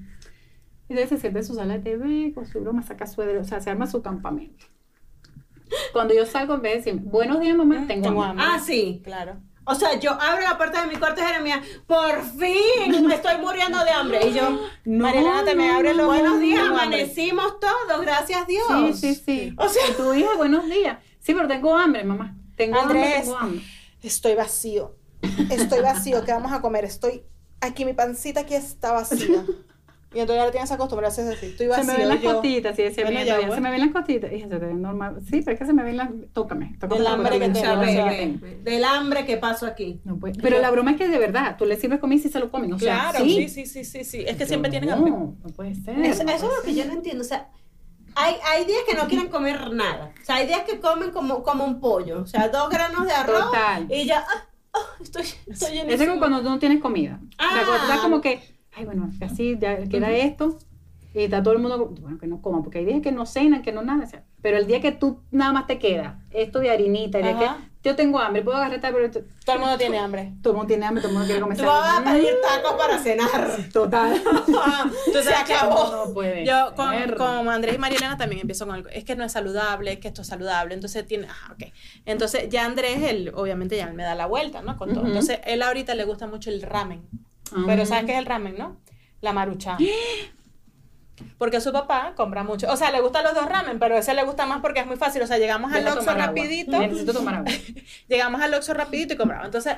[0.90, 3.60] Entonces se siente en su sala de TV, con su broma, saca su, o sea,
[3.62, 4.66] se arma su campamento.
[5.92, 8.46] Cuando yo salgo, en vez de decir, buenos días, mamá, tengo, hambre.
[8.48, 9.38] Ah, sí, claro.
[9.70, 13.38] O sea, yo abro la puerta de mi cuarto de Jeremías, por fin me estoy
[13.42, 14.28] muriendo de hambre.
[14.28, 14.50] Y yo,
[14.86, 18.98] no, Mariana, te me abre los buenos días, amanecimos todos, gracias a Dios.
[18.98, 19.56] Sí, sí, sí.
[19.58, 21.00] O sea, tu hija, buenos días.
[21.20, 22.38] Sí, pero tengo hambre, mamá.
[22.56, 23.62] Tengo hambre, tengo hambre.
[24.02, 24.96] Estoy vacío.
[25.50, 26.24] Estoy vacío.
[26.24, 26.86] ¿Qué vamos a comer?
[26.86, 27.24] Estoy
[27.60, 29.46] aquí, mi pancita aquí está vacía.
[30.14, 31.48] Y entonces ya le tienes acostumbrado a hacer así.
[31.48, 31.84] Estoy vacío.
[31.84, 34.32] Se me ven las costitas, sí, decía bueno, ya, se me ven las costitas.
[34.32, 35.18] Y se te ven normal.
[35.30, 36.10] Sí, pero es que se me ven las.
[36.34, 36.78] Tócame.
[36.80, 38.46] tócame del hambre que, tengo.
[38.64, 40.00] Del hambre que paso aquí.
[40.06, 40.42] No puede.
[40.42, 42.50] Pero la broma es que de verdad, tú le sirves comida y si se lo
[42.50, 42.72] comen.
[42.74, 44.04] O sea, claro, sí, sí, sí, sí.
[44.06, 44.24] sí.
[44.26, 45.12] Es que siempre tienen hambre.
[45.12, 46.00] No, no puede ser.
[46.00, 47.22] Eso, es lo que yo no entiendo.
[47.22, 47.50] O sea,
[48.16, 50.14] hay, hay días que no quieren comer nada.
[50.22, 52.22] O sea, hay días que comen como, como un pollo.
[52.22, 53.46] O sea, dos granos de arroz.
[53.48, 53.88] Total.
[53.92, 54.26] Y ya.
[54.26, 57.20] Ah, oh, estoy, estoy Es como cuando tú no tienes comida.
[57.38, 57.50] Ah.
[57.52, 58.57] O sea, cuando tú estás como que.
[58.78, 60.60] Ay, bueno, así ya queda esto
[61.14, 63.64] y está todo el mundo, bueno, que no coman, porque hay días que no cenan,
[63.64, 66.60] que no nada, o sea, pero el día que tú nada más te queda esto
[66.60, 67.48] de harinita, que
[67.84, 70.34] yo tengo hambre, puedo agarrar pero todo el mundo tiene hambre.
[70.44, 71.58] Todo el mundo tiene hambre, todo el mundo quiere comer.
[71.58, 73.58] Tú vas a pedir tacos para cenar.
[73.74, 74.14] Total.
[75.08, 76.06] Entonces se acabó.
[76.06, 79.24] No puede yo con, con, Andrés y Marilena también empiezo con algo, es que no
[79.24, 81.72] es saludable, es que esto es saludable, entonces tiene, ah, ok.
[82.06, 84.76] Entonces ya Andrés, él, obviamente ya me da la vuelta, ¿no?
[84.76, 85.08] Con todo.
[85.08, 87.08] Entonces él ahorita le gusta mucho el ramen.
[87.66, 88.78] Pero ¿sabes qué es el ramen, no?
[89.22, 89.78] La marucha.
[91.38, 92.72] Porque su papá compra mucho.
[92.72, 94.98] O sea, le gustan los dos ramen, pero ese le gusta más porque es muy
[94.98, 95.22] fácil.
[95.22, 96.80] O sea, llegamos al Oxxo rapidito.
[96.80, 97.52] Necesito tomar agua.
[98.08, 99.46] llegamos al Oxxo rapidito y compramos.
[99.46, 99.78] Entonces,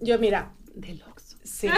[0.00, 0.52] yo mira.
[0.74, 1.38] Del Oxxo.
[1.44, 1.68] Sí.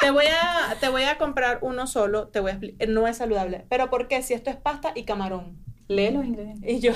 [0.00, 2.88] te, voy a, te voy a comprar uno solo, te voy a explicar.
[2.88, 3.64] No es saludable.
[3.68, 4.22] ¿Pero por qué?
[4.22, 5.64] Si esto es pasta y camarón.
[5.86, 6.70] Lee los ingredientes.
[6.70, 6.92] Y yo,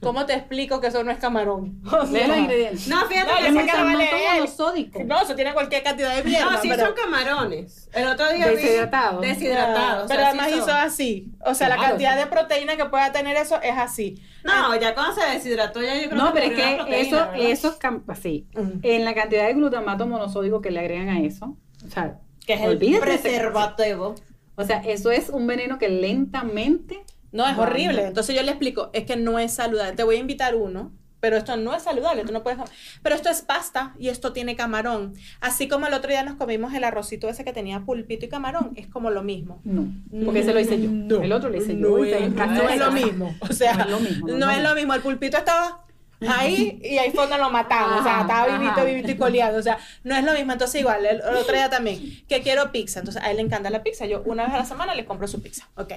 [0.00, 1.80] ¿cómo te explico que eso no es camarón?
[2.10, 2.88] Lee los ingredientes.
[2.88, 6.52] No, fíjate no, que no, no, No, eso tiene cualquier cantidad de mierda.
[6.52, 7.90] No, sí son camarones.
[7.92, 9.20] El otro día Deshidratados.
[9.20, 10.08] Deshidratados.
[10.08, 11.32] Pero además hizo así.
[11.44, 14.22] O sea, la cantidad de proteína que pueda tener eso es así.
[14.44, 17.32] No, ya cuando se deshidrató ya yo creo no, que No, pero es que eso,
[17.34, 18.48] eso es así.
[18.82, 22.60] En la cantidad de glutamato monosódico que le agregan a eso, o sea, que es
[22.62, 24.14] el preservativo.
[24.54, 28.06] O sea, eso es un veneno que lentamente no, es horrible.
[28.06, 29.94] Entonces yo le explico, es que no es saludable.
[29.94, 32.58] Te voy a invitar uno, pero esto no es saludable, tú no puedes
[33.00, 35.14] Pero esto es pasta y esto tiene camarón.
[35.40, 38.72] Así como el otro día nos comimos el arrocito ese que tenía pulpito y camarón,
[38.74, 39.60] es como lo mismo.
[39.62, 39.86] No,
[40.24, 40.90] porque ese lo hice yo.
[40.90, 41.96] No, el otro lo hice yo.
[41.96, 43.34] No, es, lo mismo.
[43.40, 44.26] O sea, no es lo mismo.
[44.26, 44.94] No, es lo mismo.
[44.94, 45.86] El pulpito estaba
[46.28, 48.00] ahí y ahí fue donde lo matamos.
[48.00, 49.60] o sea, estaba vivito, vivito y coleado.
[49.60, 50.52] O sea, no es lo mismo.
[50.52, 52.98] Entonces, igual, el, el, otro día también, que quiero pizza.
[52.98, 54.06] Entonces, a él le encanta la pizza.
[54.06, 55.68] Yo una vez a la semana le compro su pizza.
[55.76, 55.92] Ok.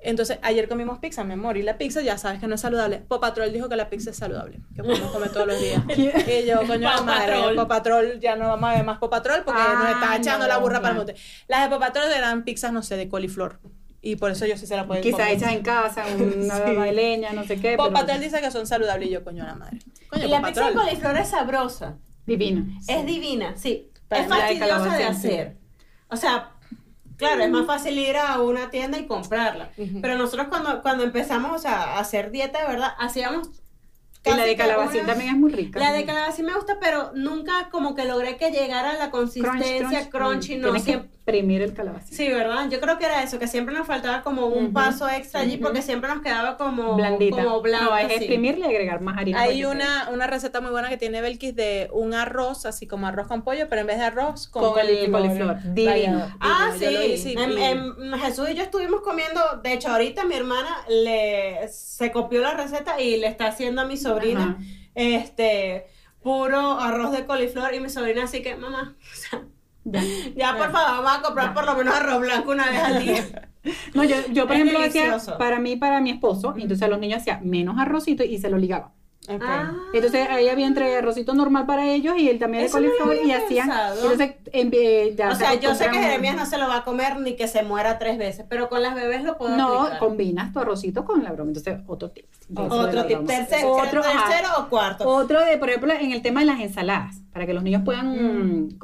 [0.00, 2.98] Entonces, ayer comimos pizza, mi amor, y la pizza ya sabes que no es saludable.
[2.98, 5.82] Popatrol dijo que la pizza es saludable, que podemos comer todos los días.
[5.96, 10.16] y yo, coño, madre, Popatrol, ya no vamos a ver más Popatrol porque nos está
[10.16, 11.14] echando la burra para el monte.
[11.48, 13.58] Las de Popatrol eran pizzas, no sé, de coliflor.
[14.00, 16.74] Y por eso yo sí se la puedo Quizá hechas en casa, una sí.
[16.74, 17.76] de leña, no sé qué.
[17.76, 19.78] Popatrol dice que son saludables y yo, coño, la madre.
[20.08, 21.96] Coño, y la pizza de coliflor es sabrosa.
[22.24, 22.64] Divina.
[22.86, 23.90] Es divina, sí.
[24.10, 25.56] es fastidiosa de hacer.
[26.08, 26.52] O sea,
[27.18, 29.70] Claro, es más fácil ir a una tienda y comprarla.
[30.00, 33.50] Pero nosotros cuando, cuando empezamos a hacer dieta de verdad, hacíamos
[34.24, 35.78] y la de calabacín también es muy rica.
[35.78, 40.10] La de calabacín me gusta, pero nunca como que logré que llegara a la consistencia
[40.10, 40.56] crunchy.
[40.56, 42.16] no que exprimir el calabacín.
[42.16, 42.68] Sí, ¿verdad?
[42.70, 45.82] Yo creo que era eso, que siempre nos faltaba como un paso extra allí porque
[45.82, 47.42] siempre nos quedaba como blandita.
[47.42, 49.40] Como blanco, no, es exprimirle y agregar más harina.
[49.40, 53.26] Hay una, una receta muy buena que tiene Belkis de un arroz, así como arroz
[53.26, 55.56] con pollo, pero en vez de arroz con, con el coliflor.
[55.74, 56.36] Divino.
[56.40, 57.34] Ah, sí.
[57.36, 62.54] En, Jesús y yo estuvimos comiendo, de hecho ahorita mi hermana le se copió la
[62.54, 64.58] receta y le está haciendo a mi sobrina
[64.94, 65.86] este,
[66.22, 68.96] puro arroz de coliflor y mi sobrina así que, mamá,
[70.36, 73.24] ya, por favor, vamos a comprar por lo menos arroz blanco una vez al día.
[73.92, 77.46] No, yo, yo por ejemplo hacía para mí, para mi esposo, entonces los niños hacían
[77.46, 78.94] menos arrocito y se lo ligaba.
[79.28, 79.72] Ah.
[79.92, 83.70] Entonces ahí había entre arrocito normal para ellos y él también de coliflor y hacían.
[83.94, 84.34] Entonces,
[85.30, 87.62] o sea, yo sé que Jeremías no se lo va a comer ni que se
[87.62, 91.32] muera tres veces, pero con las bebés lo puedo No, combinas tu arrocito con la
[91.32, 91.50] broma.
[91.50, 92.26] Entonces, otro tip.
[92.54, 93.26] Otro tip.
[93.26, 95.08] Tercero, otro, tercero o cuarto.
[95.08, 98.66] Otro de, por ejemplo, en el tema de las ensaladas, para que los niños puedan.
[98.66, 98.78] Mm.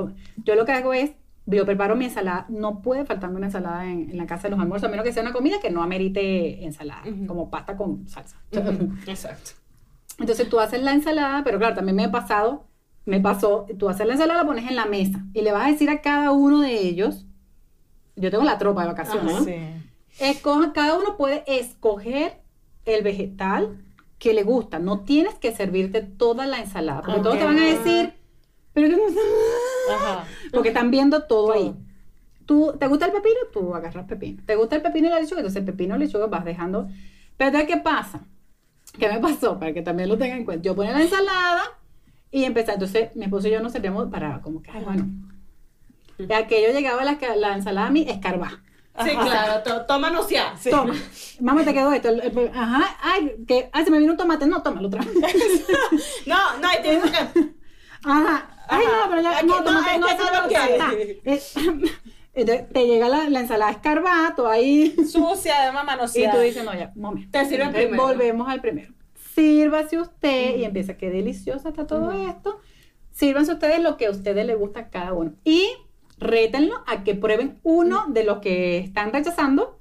[0.45, 1.13] Yo lo que hago es
[1.47, 4.89] yo preparo mi ensalada, no puede faltarme una ensalada en, la casa de los almuerzos,
[4.89, 8.39] a menos que sea una comida que no amerite ensalada, como pasta con salsa.
[9.07, 9.51] Exacto.
[10.19, 12.65] Entonces tú haces la ensalada, pero claro, también me he pasado
[13.07, 15.71] me pasó, tú haces la ensalada, la pones en la mesa y le vas a
[15.71, 17.27] decir a cada uno de ellos,
[18.17, 19.47] yo tengo la tropa de vacaciones, ¿no?
[20.19, 22.41] Escoja, cada uno puede escoger
[22.85, 23.79] el vegetal
[24.19, 24.79] que le gusta.
[24.79, 28.15] No tienes que servirte toda la ensalada, porque todos te van a decir,
[28.73, 29.03] pero que no
[29.93, 30.25] Ajá.
[30.53, 31.75] Porque están viendo todo, ahí.
[32.47, 33.37] Tú, ¿Te gusta el pepino?
[33.53, 34.43] Tú agarras pepino.
[34.47, 35.41] ¿Te gusta el pepino y la lechuga?
[35.41, 36.89] Entonces el pepino y la lechuga vas dejando.
[37.37, 38.21] Pero ¿qué pasa?
[38.99, 39.59] ¿Qué me pasó?
[39.59, 40.63] Para que también lo tengan en cuenta.
[40.63, 41.63] Yo ponía la ensalada
[42.31, 42.73] y empecé.
[42.73, 45.07] Entonces mi esposo y yo nos servíamos para como que, ay, bueno.
[46.19, 48.63] Y aquello llegaba la, la ensalada a mí escarba.
[49.03, 50.55] Sí, claro, tómanos ya.
[50.71, 50.95] Toma.
[51.41, 52.11] Mamá, te quedó esto.
[52.55, 54.47] Ajá, ay, que, ay, se me vino un tomate.
[54.47, 55.15] No, tómalo otra vez.
[56.27, 57.55] no, no, y tienes que.
[58.05, 58.51] Ajá.
[58.69, 61.89] Ay, no, pero ya, no, tomate, no, no, no, no,
[62.35, 64.95] entonces te llega la, la ensalada escarbato ahí.
[65.07, 66.35] Sucia, además manoseada.
[66.35, 67.31] Y tú dices, no, ya, momento.
[67.39, 68.03] Te sirve primero.
[68.03, 68.93] Volvemos al primero.
[69.35, 72.61] Sírvase usted y empieza, qué deliciosa está todo esto.
[73.11, 75.35] Sírvanse ustedes lo que a ustedes les gusta a cada uno.
[75.45, 75.69] Y
[76.19, 79.79] rétenlo a que prueben uno de los que están rechazando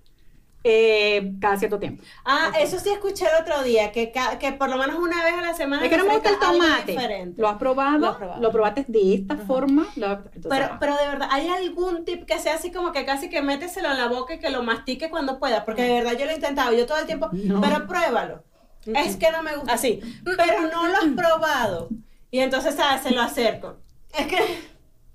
[0.64, 2.04] eh, cada cierto tiempo.
[2.24, 5.42] Ah, eso sí escuché el otro día, que, que por lo menos una vez a
[5.42, 5.84] la semana.
[5.84, 7.34] Es que no me gusta el tomate.
[7.36, 8.18] ¿Lo has probado?
[8.40, 9.86] ¿Lo, probaste de esta forma?
[9.96, 13.92] pero, pero de verdad, ¿hay algún tip que sea así como que casi que méteselo
[13.92, 15.66] en la boca y que lo mastique cuando pueda?
[15.66, 18.44] Porque de verdad yo lo he intentado, yo todo el tiempo, pero pruébalo.
[18.86, 19.74] Es que no me gusta.
[19.74, 20.02] Así.
[20.24, 21.90] Pero no lo has probado.
[22.32, 23.04] Y entonces, ¿sabes?
[23.04, 23.78] Se lo acerco.
[24.18, 24.70] Es que.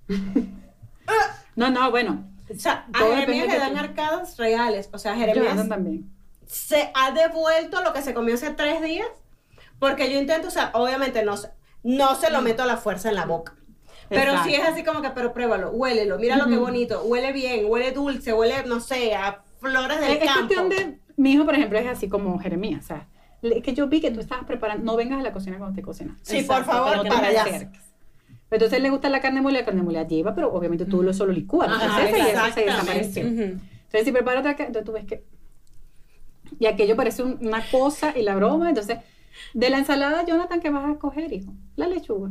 [1.56, 2.27] no, no, bueno.
[2.50, 4.88] O sea, a Jeremías le dan arcadas reales.
[4.92, 6.10] O sea, Jeremías también.
[6.46, 9.08] se ha devuelto lo que se comió hace tres días.
[9.78, 11.36] Porque yo intento, o sea, obviamente no,
[11.82, 13.54] no se lo meto a la fuerza en la boca.
[14.08, 17.66] Pero sí es así como que, pero pruébalo, huélelo, mira lo que bonito, huele bien,
[17.68, 20.24] huele dulce, huele, no sé, a flores del campo.
[20.24, 23.08] Es cuestión de, mi hijo, por ejemplo, es así como Jeremías, o sea,
[23.42, 25.82] es que yo vi que tú estabas preparando, no vengas a la cocina cuando te
[25.82, 26.16] cocinas.
[26.22, 27.70] Sí, por favor, no te para allá.
[28.50, 31.32] Entonces le gusta la carne molida, la carne molida lleva, pero obviamente tú lo solo
[31.32, 31.70] licúas.
[31.70, 35.24] Entonces, se Entonces si prepara otra entonces tú ves que...
[36.58, 38.70] Y aquello parece una cosa y la broma.
[38.70, 38.98] Entonces,
[39.52, 41.52] de la ensalada, Jonathan, ¿qué vas a escoger, hijo?
[41.76, 42.30] La lechuga.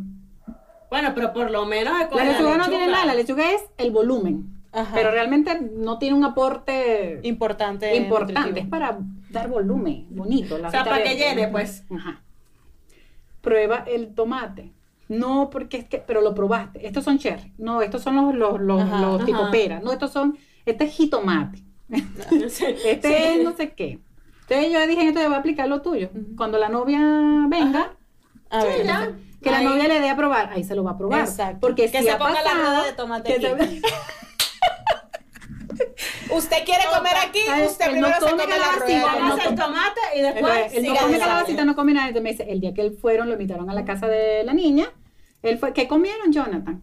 [0.90, 4.54] Bueno, pero por lo menos la lechuga, no tiene nada, la lechuga es el volumen.
[4.94, 7.96] Pero realmente no tiene un aporte importante.
[7.96, 9.00] Importante, es para
[9.30, 10.56] dar volumen, bonito.
[10.56, 11.84] o sea, para que llene, pues.
[11.90, 12.22] Ajá.
[13.42, 14.74] Prueba el tomate.
[15.10, 16.86] No, porque es que, pero lo probaste.
[16.86, 17.54] Estos son cherry.
[17.58, 19.80] No, estos son los, los, los, tipo pera.
[19.80, 21.64] No, estos son, este es jitomate.
[21.90, 24.00] este es no sé qué.
[24.50, 26.10] Entonces yo dije, esto voy a aplicar lo tuyo.
[26.36, 27.00] Cuando la novia
[27.50, 27.96] venga,
[28.50, 31.22] a ver, que la novia le dé a probar, ahí se lo va a probar.
[31.22, 31.60] Exacto.
[31.60, 33.40] Porque que se ponga la rueda de tomate.
[36.32, 40.74] Usted quiere comer aquí, usted primero se come la rueda, hace el tomate y después
[40.74, 42.08] él no come calabacita, no come nada.
[42.08, 44.54] Entonces me dice, el día que él fueron, lo invitaron a la casa de la
[44.54, 44.92] niña,
[45.42, 46.82] él fue, ¿qué comieron, Jonathan?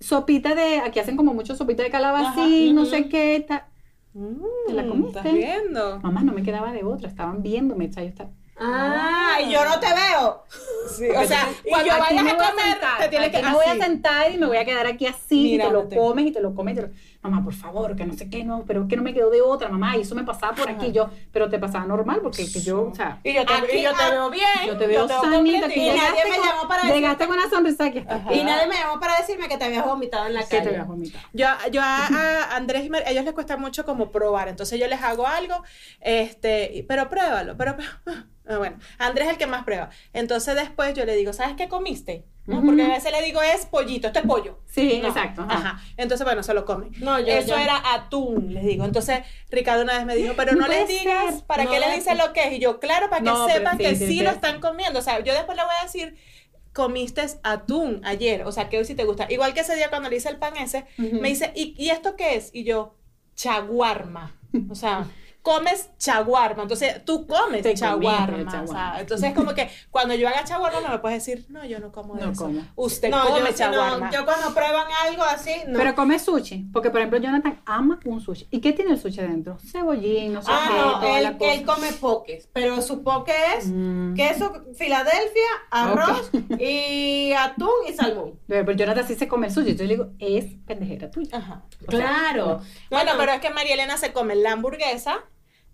[0.00, 3.68] Sopita de, aquí hacen como mucho sopita de calabacín, no sé qué, ta.
[4.66, 5.18] ¿Te la mm, comiste?
[5.18, 6.00] ¿Estás viendo?
[6.00, 9.86] Mamá, no me quedaba de otra, estaban viéndome, yo estaba Ah, y yo no te
[9.86, 10.44] veo.
[11.20, 13.42] o sea, cuando vayas a comer, te tienes que.
[13.42, 16.26] Me voy a sentar y me voy a quedar aquí así, y te lo comes
[16.26, 16.78] y te lo comes.
[17.28, 19.68] Mamá, por favor, que no sé qué, no, pero que no me quedó de otra,
[19.68, 22.84] mamá, y eso me pasaba por aquí, yo, pero te pasaba normal, porque que yo,
[22.84, 23.20] o sea.
[23.24, 24.46] Y yo te, yo te veo bien.
[24.66, 27.00] Yo te veo sanita, y nadie me llamó para decirme.
[27.00, 27.98] Llegaste con una sonrisa aquí.
[27.98, 30.50] Y nadie me llamó para decirme que te habías vomitado en la calle.
[30.50, 31.24] Que te habías vomitado.
[31.32, 35.02] Yo, yo a, Andrés y María, ellos les cuesta mucho como probar, entonces yo les
[35.02, 35.62] hago algo,
[36.00, 37.76] este, pero pruébalo, pero
[38.48, 39.90] Ah, bueno, Andrés es el que más prueba.
[40.12, 42.24] Entonces después yo le digo, ¿sabes qué comiste?
[42.46, 44.58] Porque a veces le digo, es pollito, esto es pollo.
[44.66, 45.44] Sí, exacto.
[45.48, 45.80] Ajá.
[45.96, 46.90] Entonces, bueno, se lo come.
[46.98, 48.84] No, yo, Eso era atún, les digo.
[48.84, 49.20] Entonces,
[49.50, 52.46] Ricardo una vez me dijo, pero no, les digas, ¿para qué le dices lo que
[52.46, 52.52] es?
[52.54, 55.00] Y yo, claro, para que sepan que sí, lo están comiendo.
[55.00, 56.16] O sea, yo después le voy a decir,
[56.72, 59.26] comiste atún ayer, o sea, que hoy sí te gusta.
[59.28, 62.14] Igual que ese día cuando le hice el pan ese, me dice, ¿y, ¿y esto
[62.16, 62.50] qué es?
[62.52, 62.94] Y yo,
[63.34, 64.36] chaguarma.
[64.70, 65.06] O sea
[65.46, 66.64] comes chaguarma.
[66.64, 68.96] Entonces, tú comes chaguarma.
[68.98, 71.92] entonces, es como que cuando yo haga chaguarma, no me puedes decir, no, yo no
[71.92, 72.50] como no eso.
[72.74, 74.10] Usted come chaguarma.
[74.10, 75.78] yo cuando prueban algo así, no.
[75.78, 76.66] Pero come sushi.
[76.72, 78.48] Porque, por ejemplo, Jonathan ama un sushi.
[78.50, 79.56] ¿Y qué tiene el sushi dentro?
[79.60, 82.48] Cebollín, no sé ah, no, él, él, come poques.
[82.52, 84.14] Pero su poke es mm.
[84.14, 86.28] queso Filadelfia, arroz
[86.58, 88.40] y atún y salmón.
[88.48, 89.70] Pero Jonathan sí se come el sushi.
[89.70, 91.36] Entonces, le digo, es pendejera tuya.
[91.36, 91.62] Ajá.
[91.86, 92.62] claro.
[92.90, 95.24] bueno, pero es que María Elena se come la hamburguesa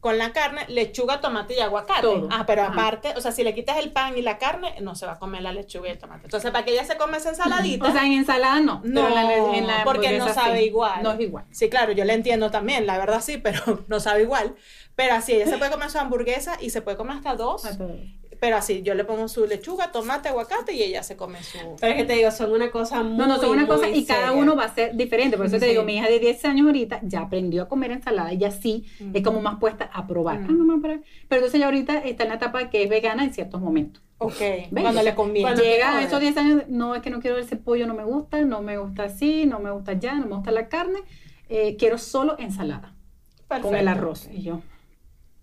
[0.02, 2.08] con la carne, lechuga, tomate y aguacate.
[2.28, 5.06] Ah, pero aparte, o sea, si le quitas el pan y la carne, no se
[5.06, 6.24] va a comer la lechuga y el tomate.
[6.24, 7.86] Entonces, para que ella se come esa ensaladita.
[7.88, 8.80] O sea, en ensalada no.
[8.82, 9.06] No,
[9.54, 11.04] en la, porque no sabe igual.
[11.04, 11.44] No es igual.
[11.52, 14.56] Sí, claro, yo le entiendo también, la verdad sí, pero no sabe igual.
[14.96, 17.64] Pero así, ella se puede comer su hamburguesa y se puede comer hasta dos
[18.42, 21.58] Pero así, yo le pongo su lechuga, tomate, aguacate y ella se come su.
[21.80, 23.16] Pero es que te digo, son una cosa muy.
[23.16, 25.36] No, no, son una cosa y cada uno va a ser diferente.
[25.36, 28.32] Por eso te digo, mi hija de 10 años ahorita ya aprendió a comer ensalada,
[28.32, 28.84] ella sí
[29.14, 30.38] es como más puesta a probar.
[30.38, 30.94] Ah, no, pero
[31.30, 34.02] entonces ella ahorita está en la etapa que es vegana en ciertos momentos.
[34.18, 34.34] Ok,
[34.72, 35.46] cuando le conviene.
[35.46, 38.02] Cuando llega a esos 10 años, no es que no quiero ese pollo, no me
[38.02, 40.98] gusta, no me gusta así, no me gusta ya, no me gusta la carne,
[41.48, 42.92] eh, quiero solo ensalada
[43.60, 44.28] con el arroz.
[44.32, 44.62] Y yo,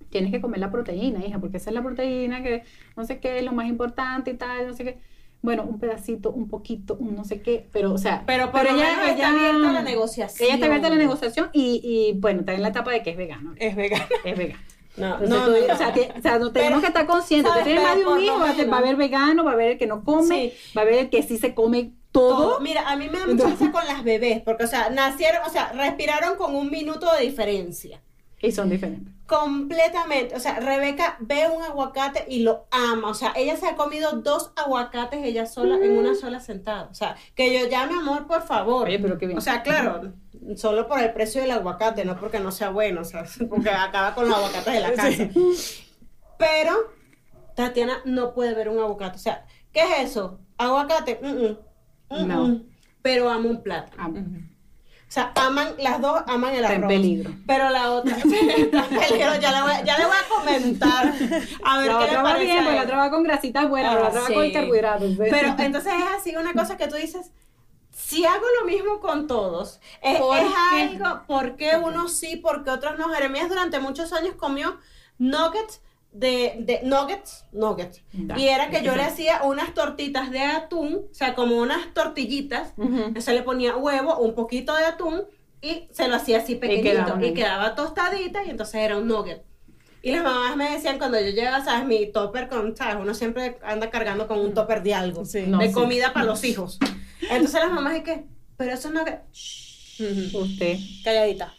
[0.09, 2.63] tienes que comer la proteína, hija, porque esa es la proteína que
[2.95, 4.97] no sé qué es lo más importante y tal, no sé qué.
[5.41, 9.09] Bueno, un pedacito, un poquito, un no sé qué, pero o sea, pero, pero ella,
[9.09, 10.45] está abierta a la negociación.
[10.45, 13.11] Ella está abierta a la negociación y, y bueno, está en la etapa de que
[13.11, 13.53] es vegano.
[13.57, 14.05] Es vegana.
[14.25, 14.63] Es vegana.
[14.97, 17.51] No, no, no, O, sea, o sea, no tenemos que estar conscientes.
[17.53, 19.87] que tienes más de un hijo, va, a haber vegano, va a haber el que
[19.87, 22.59] no come, va a haber el que sí se come todo.
[22.59, 25.49] Mira, a mí me da mucha risa con las bebés, porque, o sea, nacieron, o
[25.49, 28.01] sea, respiraron con un minuto de diferencia.
[28.41, 29.13] Y son diferentes.
[29.27, 30.35] Completamente.
[30.35, 33.09] O sea, Rebeca ve un aguacate y lo ama.
[33.09, 36.87] O sea, ella se ha comido dos aguacates ella sola en una sola sentada.
[36.89, 38.87] O sea, que yo llame amor, por favor.
[38.87, 39.37] Oye, pero qué bien.
[39.37, 40.13] O sea, claro,
[40.55, 44.15] solo por el precio del aguacate, no porque no sea bueno, o sea, porque acaba
[44.15, 45.29] con los aguacates de la casa.
[46.37, 46.73] Pero
[47.55, 49.17] Tatiana no puede ver un aguacate.
[49.17, 50.39] O sea, ¿qué es eso?
[50.57, 51.19] Aguacate.
[52.09, 52.61] no.
[53.01, 53.91] Pero amo un plato.
[55.09, 56.81] O sea, aman, las dos aman el arroz.
[56.83, 57.31] en peligro.
[57.47, 61.13] Pero la otra, está en peligro, ya le, voy, ya le voy a comentar.
[61.63, 63.67] A ver la qué otra le va parece bien, porque la otra va con grasitas
[63.67, 65.15] buenas, la otra va con carbohidratos.
[65.17, 67.31] Pero entonces es así una cosa que tú dices,
[67.89, 72.69] si hago lo mismo con todos, es, es algo, ¿por qué unos sí, por qué
[72.69, 73.09] otros no?
[73.09, 74.77] Jeremías durante muchos años comió
[75.17, 75.81] nuggets
[76.11, 78.03] de, de nuggets, nuggets.
[78.35, 82.73] y era que yo le hacía unas tortitas de atún, o sea, como unas tortillitas,
[83.19, 85.23] se le ponía huevo, un poquito de atún
[85.61, 87.19] y se lo hacía así pequeñito.
[87.21, 89.43] y quedaba, tostadita y entonces era un nugget.
[90.01, 91.85] Y las mamás me decían cuando yo llegaba, ¿sabes?
[91.85, 92.95] Mi topper con, ¿sabes?
[93.01, 96.79] Uno siempre anda cargando con un topper de algo, de comida para los hijos.
[97.29, 98.23] Entonces las mamás es que,
[98.55, 99.19] pero eso no que...
[100.33, 101.53] Usted, calladita.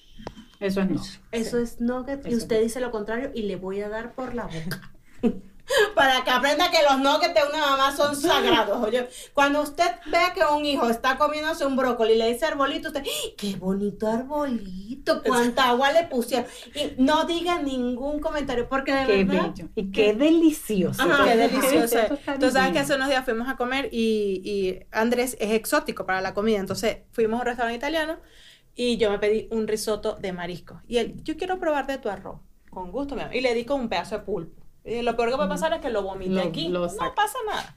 [0.60, 1.02] Eso es no.
[1.32, 4.44] Eso es nugget y usted dice lo contrario y le voy a dar por la
[4.44, 4.92] boca.
[5.94, 8.84] Para que aprenda que los nuggets de una mamá son sagrados.
[8.84, 12.88] Oye, cuando usted ve que un hijo está comiéndose un brócoli y le dice arbolito,
[12.88, 13.04] usted,
[13.36, 16.46] qué bonito arbolito, cuánta agua le pusieron.
[16.74, 19.50] Y no diga ningún comentario, porque de qué verdad.
[19.54, 19.68] Bello.
[19.76, 21.04] Y qué delicioso.
[21.24, 21.98] qué delicioso.
[22.26, 26.20] Entonces, sabes que hace unos días fuimos a comer y, y Andrés es exótico para
[26.20, 26.58] la comida.
[26.58, 28.18] Entonces, fuimos a un restaurante italiano
[28.82, 30.80] y yo me pedí un risotto de marisco.
[30.88, 32.40] Y él, yo quiero probar de tu arroz.
[32.70, 33.36] Con gusto, mi amor.
[33.36, 34.62] Y le di con un pedazo de pulpo.
[34.86, 36.70] Y lo peor que puede pasar es que lo vomite aquí.
[36.70, 37.76] no pasa nada.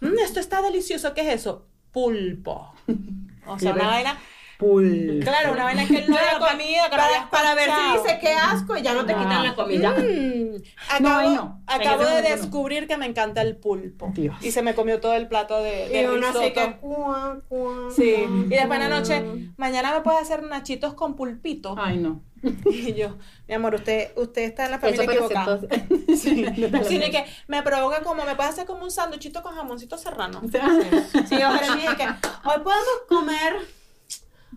[0.00, 1.12] Mm, esto está delicioso.
[1.12, 1.66] ¿Qué es eso?
[1.92, 2.72] Pulpo.
[3.46, 4.18] O sea, una vaina
[4.64, 5.24] Pulpo.
[5.24, 6.88] Claro, una vaina que él no era comida.
[6.90, 9.90] Para, para ver si dice qué asco y ya no te quitan la comida.
[9.98, 10.62] Mm.
[10.90, 14.10] Acabo, no, acabo de descubrir que me encanta el pulpo.
[14.14, 14.36] Dios.
[14.42, 16.60] Y se me comió todo el plato de, de y uno así risotto.
[16.60, 18.14] que, cuá, cuá, Sí.
[18.26, 19.24] cuá, Y después en la noche,
[19.56, 21.74] mañana me puedes hacer nachitos con pulpito.
[21.78, 22.22] Ay, no.
[22.66, 23.16] Y yo,
[23.48, 25.60] mi amor, usted, usted está en la familia equivocada.
[26.08, 26.44] Sí,
[26.86, 30.40] Sí, que me provoca como, me puede hacer como un sándwichito con jamoncito serrano.
[30.42, 33.54] Sí, yo Jeremías, que hoy podemos comer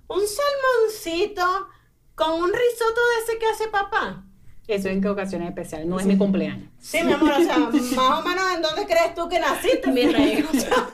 [0.08, 1.68] un salmoncito
[2.16, 4.24] con un risotto de ese que hace papá.
[4.68, 6.70] Eso en qué ocasiones especiales, no es mi cumpleaños.
[6.80, 10.08] Sí, mi amor, o sea, más o menos en dónde crees tú que naciste, mi
[10.08, 10.46] rey.
[10.48, 10.90] O sea,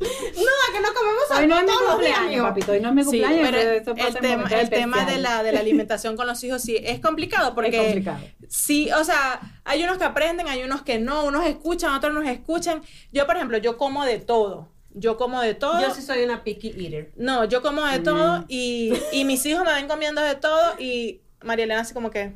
[0.00, 2.88] no, que no comemos Hoy no es mi todos los días, cumpleaños, papito, hoy no
[2.88, 3.50] es mi Sí, cumpleaños.
[3.50, 6.62] pero eso pasa el tema, el tema de la, de la alimentación con los hijos
[6.62, 8.18] sí es complicado porque Es complicado.
[8.48, 12.22] sí, o sea, hay unos que aprenden, hay unos que no, unos escuchan, otros no
[12.22, 12.82] escuchan.
[13.12, 14.73] Yo, por ejemplo, yo como de todo.
[14.94, 15.80] Yo como de todo.
[15.80, 17.12] Yo sí soy una picky eater.
[17.16, 18.02] No, yo como de Mm.
[18.04, 22.10] todo y, y mis hijos me ven comiendo de todo y María Elena así como
[22.10, 22.32] que,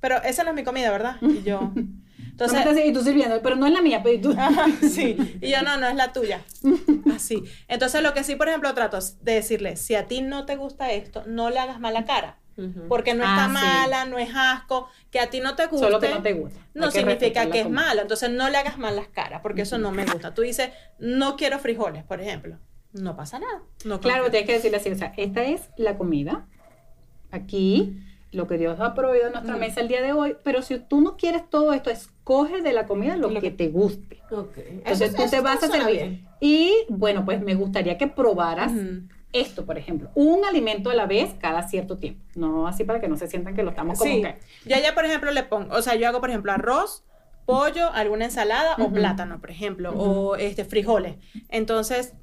[0.00, 1.16] pero esa no es mi comida, ¿verdad?
[1.22, 1.72] Y yo,
[2.30, 4.34] entonces, y tú sirviendo, pero no es la mía, pero tú.
[4.38, 5.16] Ajá, sí.
[5.40, 6.40] Y yo, no, no es la tuya.
[7.14, 7.42] Así.
[7.68, 10.56] Entonces, lo que sí, por ejemplo, trato es de decirle, si a ti no te
[10.56, 12.38] gusta esto, no le hagas mala cara.
[12.88, 13.52] Porque no Ah, está sí.
[13.66, 15.86] mala, no es asco, que a ti no te guste.
[15.86, 16.60] Solo que no te gusta.
[16.74, 18.02] No que significa que es malo.
[18.02, 20.34] Entonces, no le hagas malas caras, porque eso no me gusta.
[20.34, 22.58] Tú dices, no quiero frijoles, por ejemplo.
[22.92, 23.62] No pasa nada.
[23.84, 26.46] No Claro, tienes que decirle así, o sea, esta es la comida,
[27.30, 27.98] aquí,
[28.32, 31.00] lo que Dios ha proveído en nuestra mesa el día de hoy, pero si tú
[31.00, 34.20] no quieres todo esto, escoge de la comida lo, que, te guste.
[34.30, 34.56] Ok.
[34.58, 35.96] Entonces Eso- tú te vas a servir.
[35.96, 36.28] bien.
[36.40, 38.72] Y bueno, pues me gustaría que probaras.
[39.32, 42.22] Esto, por ejemplo, un alimento a la vez cada cierto tiempo.
[42.34, 44.22] No así para que no se sientan que lo estamos como Sí.
[44.22, 44.38] que...
[44.66, 47.04] Yo ya, por ejemplo, le pongo, o sea, yo hago, por ejemplo, arroz,
[47.46, 51.16] pollo, alguna ensalada o plátano, por ejemplo, o este frijoles.
[51.48, 52.14] Entonces,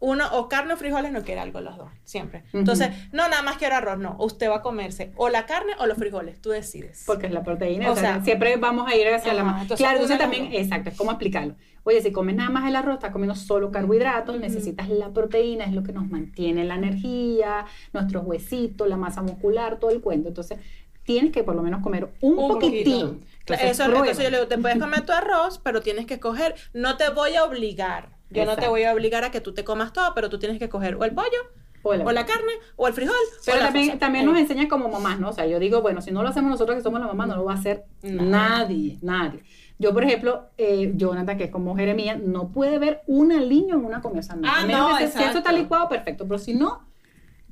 [0.00, 2.44] uno o carne o frijoles no quiere algo los dos, siempre.
[2.52, 4.16] Entonces, no, nada más quiero arroz, no.
[4.18, 7.04] Usted va a comerse o la carne o los frijoles, tú decides.
[7.06, 9.66] Porque es la proteína, o, sea, siempre vamos a ir hacia la más.
[9.74, 11.56] Claro, entonces también, exacto, es como explicarlo.
[11.84, 15.72] Oye, si comes nada más el arroz, estás comiendo solo carbohidratos, necesitas la proteína, es
[15.72, 20.28] lo que nos mantiene la energía, nuestros huesitos, la masa muscular, todo el cuento.
[20.28, 20.58] Entonces,
[21.04, 23.24] tienes que por lo menos comer un, poquitín.
[23.46, 26.98] eso, entonces yo le digo, te puedes comer tu arroz, pero tienes que coger, no
[26.98, 29.92] te voy a obligar yo no te voy a obligar a que tú te comas
[29.92, 31.50] todo, pero tú tienes que coger o el pollo,
[31.82, 33.14] o la, carne, o el frijol.
[33.46, 35.30] Pero también, también nos enseña como mamás, ¿no?
[35.30, 37.36] O sea, yo digo, bueno, si no lo hacemos nosotros que somos la mamá, no
[37.36, 39.42] lo va a hacer nadie, nadie.
[39.78, 43.84] Yo, por ejemplo, eh, Jonathan, que es como Jeremías, no puede ver una línea en
[43.84, 44.20] una comida.
[44.20, 46.26] O sea, no, ah, no, si eso está licuado, perfecto.
[46.26, 46.82] Pero si no,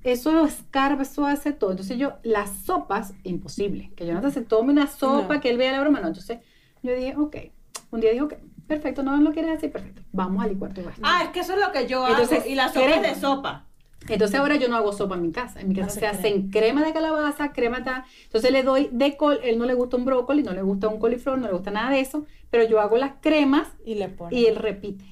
[0.03, 1.70] eso escarba, eso hace todo.
[1.70, 3.93] Entonces yo, las sopas, imposible.
[3.95, 6.09] Que Jonathan se tome una sopa, que él vea la broma, no.
[6.09, 6.41] Entonces
[6.83, 7.37] yo dije, ok.
[7.93, 8.35] Un día dijo, ok,
[8.67, 10.03] perfecto, no lo quieres así, perfecto.
[10.12, 12.23] Vamos a licuar tu Ah, es que eso es lo que yo hago.
[12.47, 13.67] Y la sopa es de sopa.
[14.09, 15.61] Entonces ahora yo no hago sopa en mi casa.
[15.61, 18.05] En mi casa se, hacen crema de calabaza, crema tal.
[18.25, 20.99] Entonces le doy de col, él no le gusta un brócoli, no le gusta un
[20.99, 24.47] coliflor, no le gusta nada de eso, pero yo hago las cremas y, le y
[24.47, 25.05] él repite.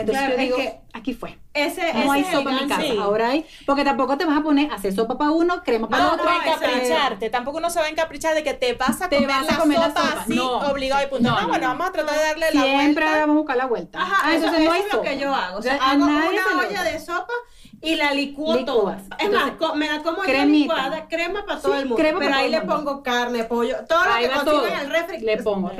[0.00, 0.56] Entonces yo digo,
[0.92, 1.38] aquí fue.
[1.52, 3.02] Ese, no hay sopa en mi casa.
[3.02, 6.04] Ahora hay, porque tampoco te vas a poner a hacer sopa para uno, crema para
[6.04, 6.24] no, otro.
[6.24, 7.30] No, encapricharte.
[7.30, 10.38] Tampoco uno se va a encaprichar de que te vas a comer, la, sopa así,
[10.38, 11.30] obligado y punto.
[11.30, 12.80] No, bueno, vamos a tratar de darle la vuelta.
[12.80, 14.02] Siempre vamos a buscar la vuelta.
[14.02, 15.58] Ajá, ah, eso, no es lo que yo hago.
[15.58, 17.32] O sea, hago una olla de sopa
[17.80, 19.00] y la licuo toda.
[19.18, 22.02] Es más, me la como ya licuada, crema para todo el mundo.
[22.18, 25.20] pero ahí le pongo carne, pollo, todo lo que consigo en el refri.
[25.20, 25.70] Le pongo,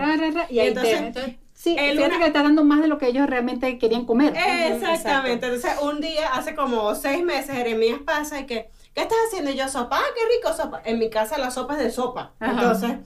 [0.51, 3.27] y ahí entonces, Sí, el fíjate que le está dando más de lo que ellos
[3.27, 4.35] realmente querían comer.
[4.37, 5.47] Exactamente.
[5.47, 9.51] Entonces, un día, hace como seis meses, Jeremías pasa y que, ¿qué estás haciendo?
[9.51, 10.83] Y yo, sopa, ah, qué rico sopa.
[10.85, 12.35] En mi casa la sopa es de sopa.
[12.39, 12.99] Entonces,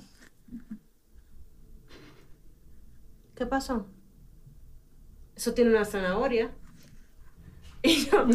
[3.36, 3.86] ¿qué pasó?
[5.36, 6.50] Eso tiene una zanahoria.
[7.84, 8.26] Y yo...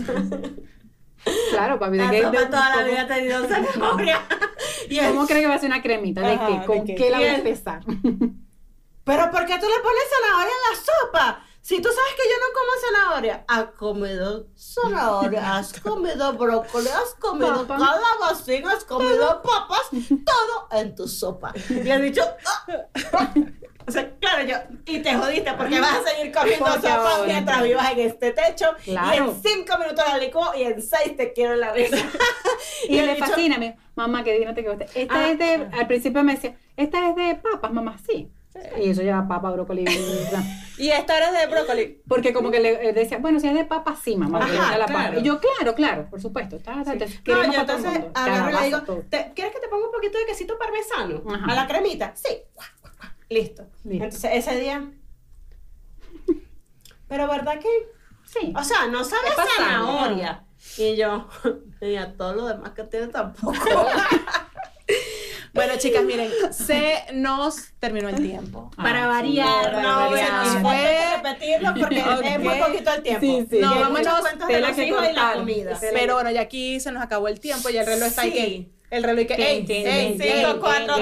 [1.49, 4.21] Claro, papi, de la sopa toda la vida ha tenido zanahoria.
[4.89, 6.21] ¿Y cómo cree que va a ser una cremita?
[6.21, 6.65] ¿De qué?
[6.65, 7.83] ¿Con qué la voy a empezar?
[9.03, 11.45] ¿Pero por qué tú le pones zanahoria en la sopa?
[11.61, 17.15] Si tú sabes que yo no como zanahoria, has comido zanahoria, has comido brócoli, has
[17.19, 19.89] comido calabacín, has comido papas,
[20.25, 21.53] todo en tu sopa.
[21.69, 23.33] Y has dicho, ah".
[23.87, 27.91] o sea, claro, yo, y te jodiste porque vas a seguir comiendo sopa mientras vivas
[27.93, 28.75] en este techo.
[28.85, 31.95] Y en cinco minutos la licuo y en seis te quiero la mesa.
[32.89, 34.87] y, le fascina, mamá, que no te guste.
[34.95, 38.29] Esta ah, es de, al principio me decía, esta es de papas, mamá, sí.
[38.79, 39.85] Y eso lleva papa, brócoli.
[40.77, 42.01] y esta era de brócoli.
[42.07, 44.39] Porque como que le decía, bueno, si es de papa, sí, mamá.
[44.47, 46.57] la Y yo, claro, claro, por supuesto.
[46.57, 50.25] Está, no, yo entonces agarro y le digo, ¿quieres que te ponga un poquito de
[50.25, 51.23] quesito parmesano?
[51.47, 52.13] A la cremita.
[52.15, 52.43] Sí.
[53.29, 53.67] Listo.
[53.85, 54.91] Entonces ese día.
[57.07, 57.69] Pero ¿verdad que?
[58.25, 58.53] Sí.
[58.55, 60.45] O sea, no sabe zanahoria.
[60.77, 61.27] Y yo,
[61.81, 63.53] y a todo lo demás que tiene tampoco.
[65.53, 68.71] Bueno, chicas, miren, se nos terminó el tiempo.
[68.75, 73.21] para variar, no, voy a repetirlo porque es muy poquito el tiempo.
[73.21, 73.59] Sí, sí.
[73.59, 75.79] No, vámonos de la que y la comida.
[75.79, 79.03] Pero bueno, ya aquí se nos acabó el tiempo y el reloj está ahí el
[79.03, 80.95] reloj que, ey, ey, 5, 4,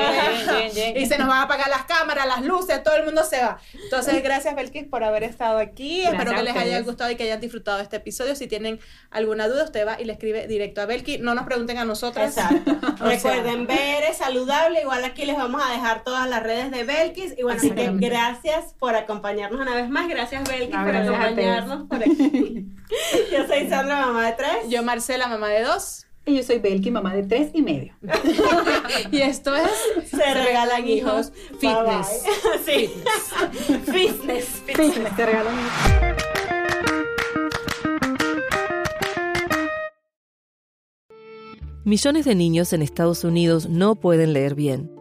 [0.74, 3.42] 3, y se nos van a apagar las cámaras, las luces, todo el mundo se
[3.42, 3.60] va.
[3.84, 6.02] Entonces, gracias Belkis por haber estado aquí.
[6.02, 8.36] Espero que les haya gustado y que hayan disfrutado este episodio.
[8.36, 8.80] Si tienen
[9.10, 11.20] alguna duda, usted va y le escribe directo a Belkis.
[11.20, 12.26] No nos pregunten a nosotros.
[12.26, 12.78] Exacto.
[13.00, 14.82] Recuerden, ver es saludable.
[14.82, 17.38] Igual aquí les vamos a dejar todas las redes de Belkis.
[17.38, 20.08] Y bueno, así que gracias por acompañarnos una vez más.
[20.08, 22.68] Gracias Belkis por acompañarnos por aquí.
[23.32, 24.70] Yo soy Sandra, mamá de tres.
[24.70, 26.06] Yo Marcela, mamá de dos.
[26.26, 27.96] Y yo soy Belki, mamá de tres y medio.
[29.12, 29.72] y esto es
[30.10, 32.24] Se regalan hijos fitness.
[32.66, 32.90] Sí.
[33.92, 34.46] Fitness.
[34.66, 35.16] Fitness.
[35.16, 36.22] Se regalan hijos.
[41.84, 45.01] Millones de niños en Estados Unidos no pueden leer bien.